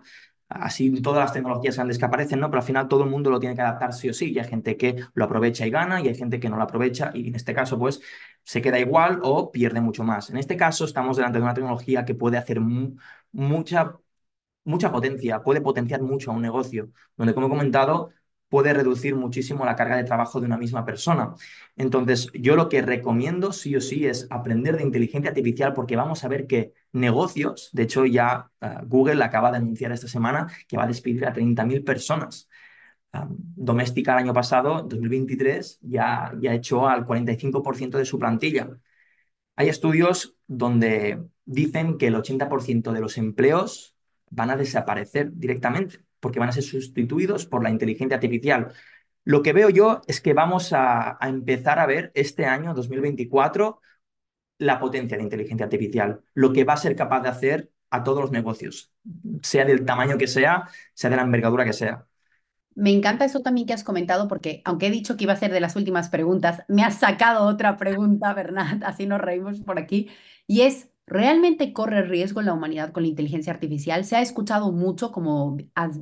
así 0.49 1.02
todas 1.02 1.19
las 1.23 1.34
tecnologías 1.34 1.76
grandes 1.76 1.97
que 1.97 2.06
aparecen, 2.06 2.39
¿no? 2.39 2.49
Pero 2.49 2.62
al 2.62 2.67
final 2.67 2.88
todo 2.88 3.04
el 3.04 3.10
mundo 3.10 3.30
lo 3.30 3.39
tiene 3.39 3.56
que 3.56 3.62
adaptar 3.62 3.93
sí 3.93 4.10
o 4.10 4.13
sí, 4.13 4.32
y 4.32 4.39
hay 4.39 4.45
gente 4.47 4.78
que 4.78 4.95
lo 5.13 5.26
aprovecha 5.26 5.65
y 5.65 5.71
gana, 5.71 6.02
y 6.02 6.08
hay 6.08 6.15
gente 6.15 6.39
que 6.39 6.49
no 6.49 6.58
lo 6.58 6.63
aprovecha, 6.63 7.12
y 7.13 7.28
en 7.30 7.36
este 7.36 7.54
caso, 7.54 7.80
pues, 7.80 8.02
se 8.43 8.62
queda 8.62 8.80
igual 8.80 9.19
o 9.23 9.52
pierde 9.52 9.82
mucho 9.82 10.04
más. 10.04 10.30
En 10.30 10.38
este 10.38 10.58
caso, 10.58 10.86
estamos 10.86 11.17
delante 11.17 11.39
de 11.39 11.43
una 11.43 11.54
tecnología 11.54 12.06
que 12.06 12.15
puede 12.15 12.38
hacer 12.38 12.60
mucha, 13.32 13.97
mucha 14.63 14.91
potencia, 14.91 15.41
puede 15.43 15.62
potenciar 15.62 16.02
mucho 16.02 16.32
a 16.32 16.34
un 16.36 16.41
negocio, 16.41 16.91
donde, 17.17 17.34
como 17.34 17.47
he 17.47 17.49
comentado, 17.49 18.12
puede 18.54 18.72
reducir 18.72 19.16
muchísimo 19.16 19.66
la 19.66 19.76
carga 19.76 19.98
de 19.98 20.04
trabajo 20.04 20.39
de 20.39 20.46
una 20.46 20.60
misma 20.60 20.86
persona. 20.86 21.34
Entonces, 21.76 22.30
yo 22.36 22.56
lo 22.56 22.70
que 22.70 22.84
recomiendo 22.84 23.52
sí 23.52 23.76
o 23.76 23.82
sí 23.82 24.06
es 24.06 24.28
aprender 24.30 24.78
de 24.78 24.84
inteligencia 24.84 25.32
artificial 25.32 25.74
porque 25.74 25.96
vamos 25.96 26.24
a 26.24 26.28
ver 26.28 26.46
que 26.46 26.72
negocios, 26.92 27.72
de 27.74 27.82
hecho 27.82 28.06
ya 28.06 28.52
uh, 28.62 28.86
Google 28.86 29.24
acaba 29.24 29.50
de 29.50 29.58
anunciar 29.58 29.92
esta 29.92 30.08
semana 30.08 30.54
que 30.68 30.78
va 30.78 30.84
a 30.84 30.88
despedir 30.88 31.26
a 31.26 31.34
30.000 31.34 31.84
personas. 31.84 32.48
Um, 33.12 33.38
doméstica 33.39 34.13
el 34.13 34.20
año 34.20 34.34
pasado, 34.36 34.84
2023, 34.84 35.80
ya, 35.82 36.32
ya 36.39 36.54
echó 36.54 36.88
al 36.88 37.08
45% 37.08 37.98
de 37.98 38.06
su 38.06 38.20
plantilla. 38.20 38.70
Hay 39.56 39.68
estudios 39.70 40.36
donde 40.46 41.24
dicen 41.46 41.98
que 41.98 42.06
el 42.06 42.16
80% 42.16 42.92
de 42.92 43.02
los 43.02 43.18
empleos 43.18 43.96
van 44.30 44.52
a 44.52 44.58
desaparecer 44.58 45.32
directamente 45.34 46.04
porque 46.23 46.39
van 46.39 46.47
a 46.47 46.53
ser 46.53 46.63
sustituidos 46.63 47.45
por 47.45 47.62
la 47.62 47.69
inteligencia 47.69 48.15
artificial. 48.15 48.71
Lo 49.25 49.43
que 49.43 49.51
veo 49.51 49.69
yo 49.69 50.01
es 50.07 50.21
que 50.21 50.33
vamos 50.33 50.71
a, 50.71 51.17
empezar 51.21 51.79
a 51.79 51.86
ver 51.86 52.13
este 52.15 52.45
año, 52.45 52.73
2024, 52.73 53.81
la 54.57 54.79
potencia 54.79 55.17
de 55.17 55.23
inteligencia 55.23 55.65
artificial, 55.65 56.21
lo 56.33 56.53
que 56.53 56.63
va 56.63 56.73
a 56.73 56.77
ser 56.77 56.95
capaz 56.95 57.21
de 57.21 57.29
hacer 57.29 57.71
a 57.89 58.03
todos 58.03 58.21
los 58.21 58.31
negocios, 58.31 58.93
sea 59.41 59.65
del 59.65 59.86
tamaño 59.86 60.17
que 60.17 60.27
sea, 60.27 60.69
sea 60.93 61.09
de 61.09 61.17
la 61.17 61.23
envergadura 61.23 61.65
que 61.65 61.73
sea. 61.73 62.07
Me 62.73 62.91
encanta 62.91 63.25
eso 63.25 63.41
también 63.41 63.67
que 63.67 63.73
has 63.73 63.83
comentado, 63.83 64.29
porque 64.29 64.62
aunque 64.63 64.88
he 64.88 64.91
dicho 64.91 65.17
que 65.17 65.25
iba 65.25 65.33
a 65.33 65.38
ser 65.38 65.51
de 65.51 65.59
las 65.59 65.75
últimas 65.75 66.07
preguntas, 66.09 66.63
me 66.69 66.83
has 66.83 66.99
sacado 66.99 67.45
otra 67.45 67.75
pregunta, 67.75 68.33
Bernat, 68.33 68.81
así 68.83 69.05
nos 69.05 69.19
reímos 69.19 69.59
por 69.59 69.77
aquí, 69.77 70.09
y 70.47 70.62
es, 70.62 70.89
¿realmente 71.06 71.74
corre 71.74 72.02
riesgo 72.04 72.42
la 72.42 72.54
humanidad 72.54 72.92
con 72.92 73.04
la 73.04 73.10
inteligencia 73.10 73.54
artificial? 73.54 74.06
Se 74.06 74.16
ha 74.16 74.22
escuchado 74.22 74.72
mucho, 74.72 75.12
como 75.12 75.58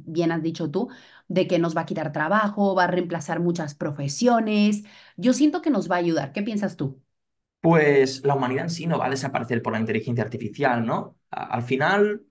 bien 0.05 0.31
has 0.31 0.41
dicho 0.43 0.69
tú, 0.71 0.89
de 1.27 1.47
que 1.47 1.59
nos 1.59 1.75
va 1.75 1.81
a 1.81 1.85
quitar 1.85 2.11
trabajo, 2.11 2.75
va 2.75 2.85
a 2.85 2.87
reemplazar 2.87 3.39
muchas 3.39 3.75
profesiones. 3.75 4.83
Yo 5.17 5.33
siento 5.33 5.61
que 5.61 5.69
nos 5.69 5.89
va 5.91 5.95
a 5.95 5.99
ayudar. 5.99 6.31
¿Qué 6.33 6.43
piensas 6.43 6.77
tú? 6.77 7.01
Pues 7.61 8.23
la 8.25 8.33
humanidad 8.35 8.63
en 8.65 8.69
sí 8.71 8.87
no 8.87 8.97
va 8.97 9.05
a 9.05 9.09
desaparecer 9.09 9.61
por 9.61 9.73
la 9.73 9.79
inteligencia 9.79 10.23
artificial, 10.23 10.83
¿no? 10.85 11.17
Al 11.29 11.61
final, 11.63 12.25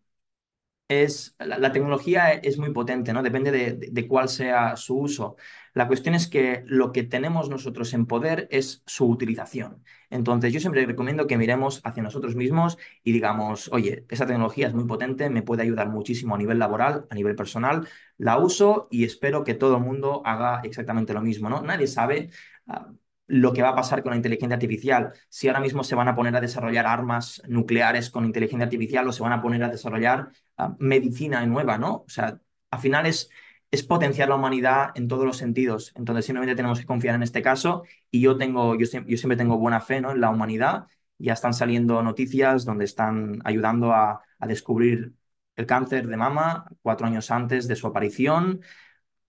es, 0.90 1.36
la, 1.38 1.70
tecnología 1.70 2.32
es 2.32 2.58
muy 2.58 2.72
potente, 2.72 3.12
¿no? 3.12 3.22
Depende 3.22 3.52
de, 3.52 3.74
de, 3.92 4.08
cuál 4.08 4.28
sea 4.28 4.76
su 4.76 4.98
uso. 4.98 5.36
La 5.72 5.86
cuestión 5.86 6.16
es 6.16 6.26
que 6.26 6.64
lo 6.66 6.90
que 6.90 7.04
tenemos 7.04 7.48
nosotros 7.48 7.94
en 7.94 8.06
poder 8.06 8.48
es 8.50 8.82
su 8.86 9.06
utilización. 9.06 9.84
Entonces, 10.10 10.52
yo 10.52 10.58
siempre 10.58 10.84
recomiendo 10.84 11.28
que 11.28 11.38
miremos 11.38 11.80
hacia 11.84 12.02
nosotros 12.02 12.34
mismos 12.34 12.76
y 13.04 13.12
digamos, 13.12 13.70
oye, 13.72 14.04
esa 14.08 14.26
tecnología 14.26 14.66
es 14.66 14.74
muy 14.74 14.84
potente, 14.84 15.30
me 15.30 15.42
puede 15.42 15.62
ayudar 15.62 15.88
muchísimo 15.90 16.34
a 16.34 16.38
nivel 16.38 16.58
laboral, 16.58 17.06
a 17.08 17.14
nivel 17.14 17.36
personal, 17.36 17.86
la 18.18 18.38
uso 18.38 18.88
y 18.90 19.04
espero 19.04 19.44
que 19.44 19.54
todo 19.54 19.76
el 19.76 19.82
mundo 19.84 20.22
haga 20.24 20.60
exactamente 20.64 21.14
lo 21.14 21.22
mismo, 21.22 21.48
¿no? 21.48 21.62
Nadie 21.62 21.86
sabe. 21.86 22.30
Uh, 22.66 22.96
lo 23.30 23.52
que 23.52 23.62
va 23.62 23.70
a 23.70 23.74
pasar 23.76 24.02
con 24.02 24.10
la 24.10 24.16
inteligencia 24.16 24.54
artificial, 24.56 25.12
si 25.28 25.46
ahora 25.46 25.60
mismo 25.60 25.84
se 25.84 25.94
van 25.94 26.08
a 26.08 26.16
poner 26.16 26.34
a 26.34 26.40
desarrollar 26.40 26.86
armas 26.86 27.40
nucleares 27.46 28.10
con 28.10 28.24
inteligencia 28.24 28.64
artificial 28.64 29.06
o 29.06 29.12
se 29.12 29.22
van 29.22 29.32
a 29.32 29.40
poner 29.40 29.62
a 29.62 29.68
desarrollar 29.68 30.30
uh, 30.58 30.74
medicina 30.80 31.44
nueva, 31.46 31.78
¿no? 31.78 31.92
O 32.06 32.08
sea, 32.08 32.40
al 32.70 32.80
final 32.80 33.06
es, 33.06 33.30
es 33.70 33.84
potenciar 33.84 34.28
la 34.28 34.34
humanidad 34.34 34.90
en 34.96 35.06
todos 35.06 35.24
los 35.24 35.36
sentidos. 35.36 35.92
Entonces, 35.94 36.24
simplemente 36.26 36.56
tenemos 36.56 36.80
que 36.80 36.86
confiar 36.86 37.14
en 37.14 37.22
este 37.22 37.40
caso 37.40 37.84
y 38.10 38.20
yo, 38.20 38.36
tengo, 38.36 38.74
yo, 38.74 38.86
yo 39.06 39.16
siempre 39.16 39.36
tengo 39.36 39.58
buena 39.58 39.80
fe 39.80 40.00
¿no? 40.00 40.10
en 40.10 40.20
la 40.20 40.30
humanidad. 40.30 40.86
Ya 41.18 41.34
están 41.34 41.54
saliendo 41.54 42.02
noticias 42.02 42.64
donde 42.64 42.84
están 42.84 43.40
ayudando 43.44 43.92
a, 43.92 44.22
a 44.40 44.46
descubrir 44.48 45.14
el 45.54 45.66
cáncer 45.66 46.08
de 46.08 46.16
mama 46.16 46.66
cuatro 46.82 47.06
años 47.06 47.30
antes 47.30 47.68
de 47.68 47.76
su 47.76 47.86
aparición 47.86 48.60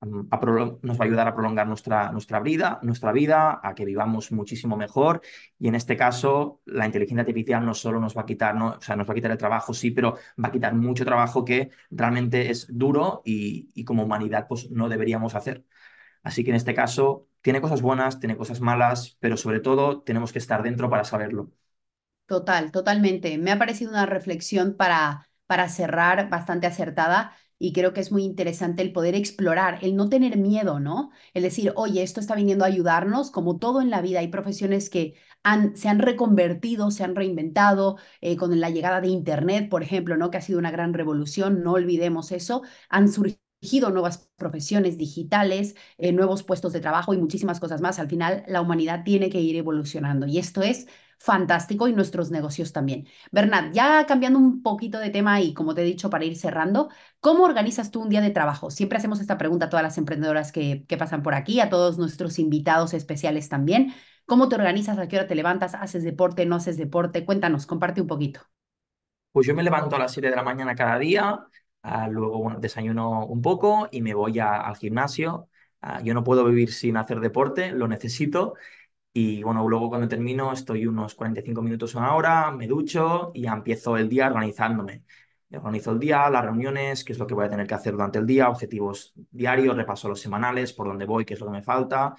nos 0.02 1.00
va 1.00 1.04
a 1.04 1.08
ayudar 1.08 1.28
a 1.28 1.34
prolongar 1.36 1.68
nuestra, 1.68 2.12
nuestra, 2.12 2.40
vida, 2.40 2.80
nuestra 2.84 3.12
vida, 3.12 3.60
a 3.64 3.76
que 3.76 3.86
vivamos 3.86 4.32
muchísimo 4.32 4.76
mejor. 4.78 5.22
Y 5.60 5.68
en 5.68 5.76
este 5.76 5.96
caso, 5.98 6.62
la 6.66 6.86
inteligencia 6.86 7.22
artificial 7.22 7.66
no 7.66 7.74
solo 7.74 8.00
nos 8.00 8.18
va 8.18 8.22
a 8.24 8.26
quitar, 8.26 8.56
o 8.62 8.82
sea, 8.82 8.96
nos 8.96 9.08
va 9.08 9.12
a 9.14 9.16
quitar 9.16 9.32
el 9.32 9.38
trabajo, 9.38 9.74
sí, 9.74 9.92
pero 9.92 10.16
va 10.44 10.50
a 10.50 10.52
quitar 10.52 10.74
mucho 10.76 11.06
trabajo 11.06 11.46
que 11.46 11.70
realmente 11.92 12.50
es 12.50 12.68
duro 12.70 13.22
y, 13.26 13.70
y 13.76 13.84
como 13.86 14.04
humanidad 14.04 14.48
pues 14.48 14.70
no 14.72 14.90
deberíamos 14.90 15.36
hacer. 15.36 15.66
Así 16.24 16.44
que 16.44 16.52
en 16.52 16.58
este 16.58 16.74
caso 16.76 17.28
tiene 17.42 17.62
cosas 17.62 17.82
buenas, 17.82 18.20
tiene 18.20 18.38
cosas 18.38 18.62
malas, 18.62 19.18
pero 19.20 19.38
sobre 19.38 19.60
todo 19.62 20.02
tenemos 20.04 20.32
que 20.34 20.40
estar 20.40 20.64
dentro 20.64 20.90
para 20.90 21.04
saberlo. 21.06 21.52
Total, 22.26 22.72
totalmente. 22.72 23.38
Me 23.38 23.52
ha 23.52 23.60
parecido 23.60 23.92
una 23.92 24.06
reflexión 24.06 24.76
para, 24.78 25.28
para 25.48 25.68
cerrar 25.70 26.30
bastante 26.30 26.66
acertada 26.68 27.36
y 27.62 27.74
creo 27.74 27.93
que 27.93 28.02
es 28.02 28.12
muy 28.12 28.24
interesante 28.24 28.82
el 28.82 28.91
poder 28.91 29.15
explorar, 29.15 29.80
el 29.84 29.95
no 29.95 30.10
tener 30.10 30.38
miedo, 30.38 30.80
¿no? 30.80 31.12
El 31.34 31.43
decir, 31.43 31.74
oye, 31.76 32.02
esto 32.04 32.19
está 32.19 32.36
viniendo 32.36 32.65
a 32.65 32.67
ayudarnos, 32.69 33.32
como 33.32 33.58
todo 33.60 33.82
en 33.82 33.89
la 33.91 34.02
vida, 34.02 34.19
hay 34.19 34.30
profesiones 34.30 34.89
que 34.89 35.15
han, 35.43 35.76
se 35.78 35.89
han 35.89 36.00
reconvertido, 36.00 36.91
se 36.91 37.04
han 37.04 37.15
reinventado 37.15 37.97
eh, 38.21 38.36
con 38.38 38.60
la 38.60 38.69
llegada 38.69 39.02
de 39.02 39.08
Internet, 39.10 39.69
por 39.69 39.84
ejemplo, 39.84 40.17
¿no? 40.17 40.32
Que 40.32 40.38
ha 40.38 40.41
sido 40.41 40.60
una 40.60 40.71
gran 40.71 40.93
revolución, 40.93 41.62
no 41.63 41.74
olvidemos 41.74 42.32
eso, 42.32 42.63
han 42.89 43.10
surgido 43.12 43.39
nuevas 43.91 44.30
profesiones 44.38 44.97
digitales, 44.97 45.76
eh, 45.97 46.12
nuevos 46.12 46.43
puestos 46.43 46.74
de 46.74 46.80
trabajo 46.80 47.13
y 47.13 47.17
muchísimas 47.17 47.60
cosas 47.60 47.82
más. 47.82 48.00
Al 48.00 48.10
final, 48.10 48.43
la 48.47 48.62
humanidad 48.62 49.04
tiene 49.04 49.30
que 49.30 49.39
ir 49.39 49.56
evolucionando 49.56 50.26
y 50.28 50.39
esto 50.39 50.62
es 50.63 50.88
fantástico 51.19 51.88
y 51.88 51.93
nuestros 51.93 52.32
negocios 52.32 52.74
también. 52.74 53.08
Bernat, 53.32 53.74
ya 53.74 54.06
cambiando 54.08 54.39
un 54.39 54.63
poquito 54.63 54.97
de 55.00 55.12
tema 55.12 55.39
y 55.41 55.54
como 55.54 55.76
te 55.76 55.82
he 55.82 55.86
dicho 55.86 56.10
para 56.10 56.26
ir 56.26 56.36
cerrando, 56.36 56.89
¿cómo 57.19 57.43
organizas 57.43 57.91
tú 57.91 58.02
un 58.02 58.10
día 58.10 58.21
de 58.21 58.32
trabajo? 58.32 58.71
Siempre 58.71 58.97
hacemos 58.97 59.19
esta 59.19 59.38
pregunta 59.38 59.67
a 59.67 59.69
todas 59.69 59.84
las 59.84 59.97
emprendedoras 60.00 60.52
que, 60.52 60.84
que 60.88 60.97
pasan 60.97 61.21
por 61.21 61.36
aquí, 61.36 61.60
a 61.60 61.69
todos 61.69 62.00
nuestros 62.00 62.39
invitados 62.39 62.93
especiales 62.95 63.50
también. 63.50 63.93
¿Cómo 64.26 64.50
te 64.50 64.56
organizas? 64.56 64.97
¿A 64.97 65.08
qué 65.08 65.17
hora 65.17 65.28
te 65.28 65.36
levantas? 65.36 65.76
¿Haces 65.76 66.04
deporte? 66.04 66.45
¿No 66.47 66.56
haces 66.56 66.78
deporte? 66.78 67.24
Cuéntanos, 67.26 67.67
comparte 67.67 68.02
un 68.02 68.08
poquito. 68.08 68.41
Pues 69.32 69.47
yo 69.47 69.56
me 69.56 69.63
levanto 69.63 69.95
a 69.95 70.00
las 70.00 70.12
7 70.12 70.30
de 70.30 70.36
la 70.36 70.43
mañana 70.43 70.76
cada 70.76 70.97
día, 71.00 71.39
uh, 71.84 72.10
luego 72.12 72.39
bueno, 72.39 72.60
desayuno 72.60 73.26
un 73.26 73.41
poco 73.41 73.88
y 73.91 74.02
me 74.02 74.13
voy 74.13 74.39
a, 74.39 74.62
al 74.62 74.76
gimnasio. 74.78 75.50
Uh, 75.82 76.04
yo 76.04 76.13
no 76.13 76.24
puedo 76.24 76.46
vivir 76.46 76.72
sin 76.74 76.98
hacer 76.98 77.20
deporte, 77.20 77.72
lo 77.72 77.88
necesito 77.88 78.56
y 79.13 79.44
bueno, 79.44 79.67
luego 79.67 79.89
cuando 79.89 80.08
termino 80.08 80.54
estoy 80.54 80.88
unos 80.88 81.15
45 81.15 81.62
minutos, 81.62 81.96
una 81.96 82.15
hora, 82.15 82.52
me 82.52 82.67
ducho 82.67 83.32
y 83.34 83.46
empiezo 83.48 83.98
el 83.98 84.08
día 84.10 84.28
organizándome. 84.28 85.04
Organizo 85.54 85.91
el 85.91 86.00
día, 86.00 86.30
las 86.30 86.46
reuniones, 86.46 87.04
qué 87.04 87.12
es 87.12 87.20
lo 87.20 87.28
que 87.28 87.34
voy 87.34 87.46
a 87.46 87.50
tener 87.50 87.67
que 87.67 87.74
hacer 87.74 87.91
durante 87.94 88.20
el 88.20 88.26
día, 88.26 88.50
objetivos 88.50 89.13
diarios, 89.32 89.76
repaso 89.76 90.08
los 90.08 90.22
semanales, 90.22 90.72
por 90.72 90.88
dónde 90.88 91.06
voy, 91.06 91.26
qué 91.26 91.34
es 91.34 91.41
lo 91.41 91.48
que 91.48 91.52
me 91.52 91.62
falta. 91.63 92.15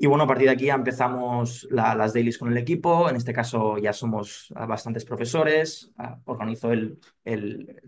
Y 0.00 0.06
bueno, 0.06 0.24
a 0.24 0.26
partir 0.28 0.46
de 0.46 0.52
aquí 0.52 0.66
ya 0.66 0.74
empezamos 0.74 1.66
las 1.72 2.12
dailies 2.12 2.38
con 2.38 2.52
el 2.52 2.56
equipo. 2.56 3.10
En 3.10 3.16
este 3.16 3.32
caso 3.32 3.78
ya 3.78 3.92
somos 3.92 4.52
bastantes 4.54 5.04
profesores. 5.04 5.92
Organizo 6.24 6.70
el, 6.70 7.00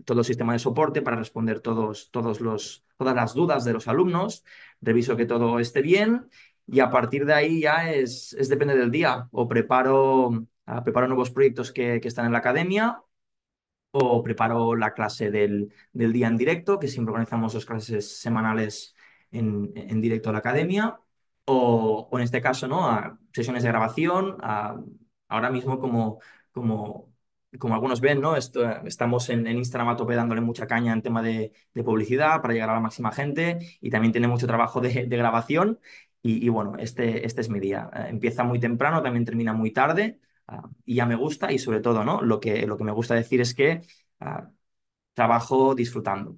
todo 0.03 0.19
el 0.19 0.25
sistema 0.25 0.51
de 0.51 0.59
soporte 0.59 1.01
para 1.01 1.15
responder 1.15 1.61
todos, 1.61 2.11
todos 2.11 2.41
los, 2.41 2.83
todas 2.97 3.15
las 3.15 3.33
dudas 3.33 3.63
de 3.63 3.71
los 3.71 3.87
alumnos. 3.87 4.43
Reviso 4.81 5.15
que 5.15 5.25
todo 5.25 5.59
esté 5.59 5.81
bien 5.81 6.27
y 6.67 6.81
a 6.81 6.89
partir 6.89 7.25
de 7.25 7.33
ahí 7.33 7.61
ya 7.61 7.91
es, 7.91 8.33
es 8.33 8.49
depende 8.49 8.75
del 8.75 8.91
día. 8.91 9.29
O 9.31 9.47
preparo, 9.47 10.27
uh, 10.29 10.83
preparo 10.83 11.07
nuevos 11.07 11.31
proyectos 11.31 11.71
que, 11.71 12.01
que, 12.01 12.07
están 12.09 12.25
en 12.25 12.33
la 12.33 12.39
academia 12.39 13.01
o 13.91 14.23
preparo 14.23 14.75
la 14.75 14.93
clase 14.93 15.31
del, 15.31 15.73
del, 15.93 16.13
día 16.13 16.27
en 16.27 16.37
directo, 16.37 16.79
que 16.79 16.87
siempre 16.87 17.11
organizamos 17.11 17.53
dos 17.53 17.65
clases 17.65 18.19
semanales 18.19 18.95
en, 19.31 19.71
en 19.75 20.01
directo 20.01 20.29
a 20.29 20.33
la 20.33 20.39
academia. 20.39 20.99
O, 21.51 22.07
o, 22.11 22.17
en 22.17 22.23
este 22.23 22.41
caso, 22.41 22.67
¿no? 22.67 22.87
A 22.89 23.19
sesiones 23.33 23.63
de 23.63 23.69
grabación. 23.69 24.37
A, 24.41 24.79
ahora 25.27 25.49
mismo 25.49 25.79
como, 25.79 26.19
como 26.51 27.11
como 27.59 27.73
algunos 27.75 28.01
ven, 28.01 28.21
¿no? 28.21 28.35
Estamos 28.37 29.29
en, 29.29 29.45
Instagram 29.47 29.89
a 29.89 29.97
tope 29.97 30.15
dándole 30.15 30.41
mucha 30.41 30.67
caña 30.67 30.93
en 30.93 31.01
tema 31.01 31.21
de, 31.21 31.51
publicidad 31.85 32.41
para 32.41 32.53
llegar 32.53 32.69
a 32.69 32.73
la 32.75 32.79
máxima 32.79 33.11
gente 33.11 33.59
y 33.81 33.89
también 33.89 34.11
tiene 34.11 34.27
mucho 34.27 34.47
trabajo 34.47 34.79
de, 34.81 35.05
grabación 35.05 35.79
y, 36.23 36.47
bueno, 36.49 36.75
este, 36.77 37.25
este 37.25 37.41
es 37.41 37.49
mi 37.49 37.59
día. 37.59 37.89
Eh, 37.93 38.05
empieza 38.09 38.43
muy 38.43 38.59
temprano, 38.59 39.01
también 39.01 39.25
termina 39.25 39.53
muy 39.53 39.71
tarde 39.71 40.19
uh, 40.47 40.67
y 40.85 40.95
ya 40.95 41.05
me 41.05 41.15
gusta 41.15 41.51
y 41.51 41.59
sobre 41.59 41.81
todo, 41.81 42.03
¿no? 42.05 42.21
Lo 42.21 42.39
que, 42.39 42.67
lo 42.67 42.77
que 42.77 42.83
me 42.83 42.91
gusta 42.91 43.15
decir 43.15 43.41
es 43.41 43.53
que 43.55 43.81
uh, 44.21 44.47
trabajo 45.13 45.75
disfrutando. 45.75 46.37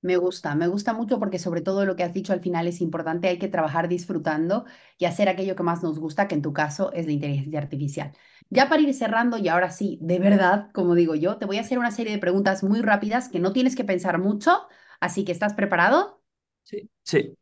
Me 0.00 0.16
gusta, 0.16 0.54
me 0.54 0.68
gusta 0.68 0.92
mucho 0.92 1.18
porque 1.18 1.40
sobre 1.40 1.60
todo 1.60 1.84
lo 1.84 1.96
que 1.96 2.04
has 2.04 2.14
dicho 2.14 2.32
al 2.32 2.40
final 2.40 2.68
es 2.68 2.80
importante, 2.80 3.26
hay 3.28 3.38
que 3.38 3.48
trabajar 3.48 3.88
disfrutando 3.88 4.64
y 4.96 5.06
hacer 5.06 5.28
aquello 5.28 5.56
que 5.56 5.64
más 5.64 5.82
nos 5.82 5.98
gusta, 5.98 6.28
que 6.28 6.36
en 6.36 6.42
tu 6.42 6.52
caso 6.52 6.92
es 6.92 7.06
la 7.06 7.12
inteligencia 7.12 7.58
artificial. 7.58 8.12
Ya 8.48 8.68
para 8.68 8.80
ir 8.82 8.94
cerrando 8.94 9.38
y 9.38 9.48
ahora 9.48 9.70
sí, 9.72 9.98
de 10.00 10.20
verdad, 10.20 10.70
como 10.72 10.94
digo 10.94 11.16
yo, 11.16 11.36
te 11.38 11.46
voy 11.46 11.58
a 11.58 11.62
hacer 11.62 11.78
una 11.80 11.90
serie 11.90 12.12
de 12.12 12.18
preguntas 12.20 12.62
muy 12.62 12.80
rápidas 12.80 13.28
que 13.28 13.40
no 13.40 13.52
tienes 13.52 13.74
que 13.74 13.84
pensar 13.84 14.18
mucho, 14.20 14.68
así 15.00 15.24
que 15.24 15.32
¿estás 15.32 15.54
preparado? 15.54 16.22
Sí, 16.62 16.88
sí. 17.04 17.36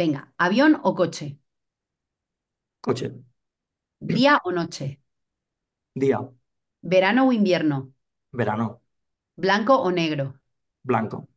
Venga, 0.00 0.22
¿avión 0.46 0.72
o 0.82 0.94
coche? 0.96 1.26
Coche. 2.82 3.06
¿Día 4.14 4.34
o 4.44 4.50
noche? 4.52 4.86
Día. 5.94 6.30
¿Verano 6.92 7.22
o 7.28 7.32
invierno? 7.38 7.76
Verano. 8.32 8.80
¿Blanco 9.42 9.74
o 9.86 9.90
negro? 9.90 10.26
Blanco. 10.84 11.28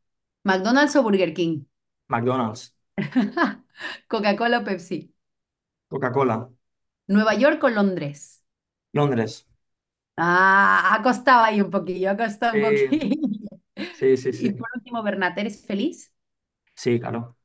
¿McDonald's 0.44 0.96
o 0.96 1.04
Burger 1.04 1.34
King? 1.34 1.66
McDonald's. 2.08 2.72
¿Coca-Cola 4.08 4.60
o 4.60 4.64
Pepsi? 4.68 5.00
Coca-Cola. 5.94 6.38
¿Nueva 7.08 7.34
York 7.36 7.64
o 7.64 7.70
Londres? 7.70 8.44
Londres. 8.94 9.46
Ah, 10.18 10.94
ha 10.96 11.02
costado 11.04 11.44
ahí 11.44 11.62
un 11.62 11.72
poquillo, 11.72 12.12
ha 12.12 12.18
costado 12.18 12.56
un 12.56 12.62
Sí, 12.62 12.62
poquillo. 12.62 13.16
sí, 13.92 14.18
sí, 14.18 14.34
sí. 14.34 14.48
Y 14.48 14.52
por 14.52 14.68
último, 14.76 15.04
Bernat, 15.04 15.38
¿eres 15.38 15.66
feliz? 15.66 16.14
Sí, 16.76 17.00
claro. 17.00 17.36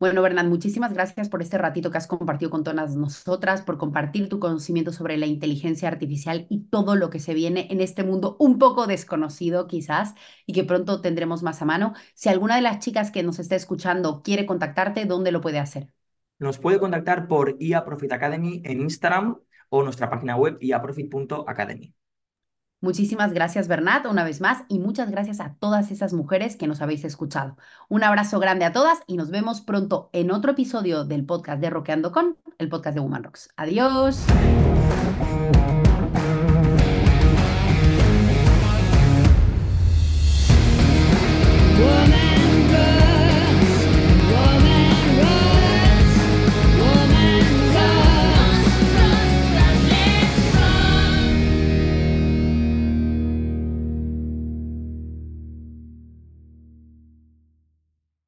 Bueno, 0.00 0.22
Bernat, 0.22 0.46
muchísimas 0.46 0.92
gracias 0.92 1.28
por 1.28 1.42
este 1.42 1.58
ratito 1.58 1.90
que 1.90 1.98
has 1.98 2.06
compartido 2.06 2.50
con 2.52 2.62
todas 2.62 2.94
nosotras, 2.96 3.62
por 3.62 3.78
compartir 3.78 4.28
tu 4.28 4.38
conocimiento 4.38 4.92
sobre 4.92 5.16
la 5.16 5.26
inteligencia 5.26 5.88
artificial 5.88 6.46
y 6.48 6.64
todo 6.68 6.94
lo 6.94 7.10
que 7.10 7.18
se 7.18 7.34
viene 7.34 7.66
en 7.70 7.80
este 7.80 8.04
mundo 8.04 8.36
un 8.38 8.58
poco 8.58 8.86
desconocido 8.86 9.66
quizás 9.66 10.14
y 10.46 10.52
que 10.52 10.62
pronto 10.64 11.00
tendremos 11.00 11.42
más 11.42 11.62
a 11.62 11.64
mano. 11.64 11.94
Si 12.14 12.28
alguna 12.28 12.54
de 12.56 12.62
las 12.62 12.78
chicas 12.78 13.10
que 13.10 13.24
nos 13.24 13.40
está 13.40 13.56
escuchando 13.56 14.22
quiere 14.22 14.46
contactarte, 14.46 15.04
¿dónde 15.04 15.32
lo 15.32 15.40
puede 15.40 15.58
hacer? 15.58 15.92
Nos 16.40 16.58
puede 16.58 16.80
contactar 16.80 17.28
por 17.28 17.56
IA 17.60 17.84
Profit 17.84 18.12
Academy 18.12 18.60
en 18.64 18.80
Instagram 18.80 19.38
o 19.68 19.82
nuestra 19.84 20.10
página 20.10 20.36
web 20.36 20.58
iaprofit.academy. 20.60 21.94
Muchísimas 22.80 23.32
gracias, 23.32 23.66
Bernat, 23.66 24.06
una 24.06 24.22
vez 24.22 24.40
más, 24.40 24.62
y 24.68 24.78
muchas 24.78 25.10
gracias 25.10 25.40
a 25.40 25.54
todas 25.58 25.90
esas 25.90 26.12
mujeres 26.12 26.56
que 26.56 26.68
nos 26.68 26.80
habéis 26.80 27.04
escuchado. 27.04 27.56
Un 27.88 28.04
abrazo 28.04 28.38
grande 28.38 28.64
a 28.64 28.72
todas 28.72 29.00
y 29.06 29.16
nos 29.16 29.30
vemos 29.30 29.60
pronto 29.60 30.10
en 30.12 30.30
otro 30.30 30.52
episodio 30.52 31.04
del 31.04 31.24
podcast 31.24 31.60
de 31.60 31.70
Roqueando 31.70 32.12
con, 32.12 32.36
el 32.58 32.68
podcast 32.68 32.94
de 32.94 33.00
Woman 33.00 33.24
Rocks. 33.24 33.48
Adiós. 33.56 34.24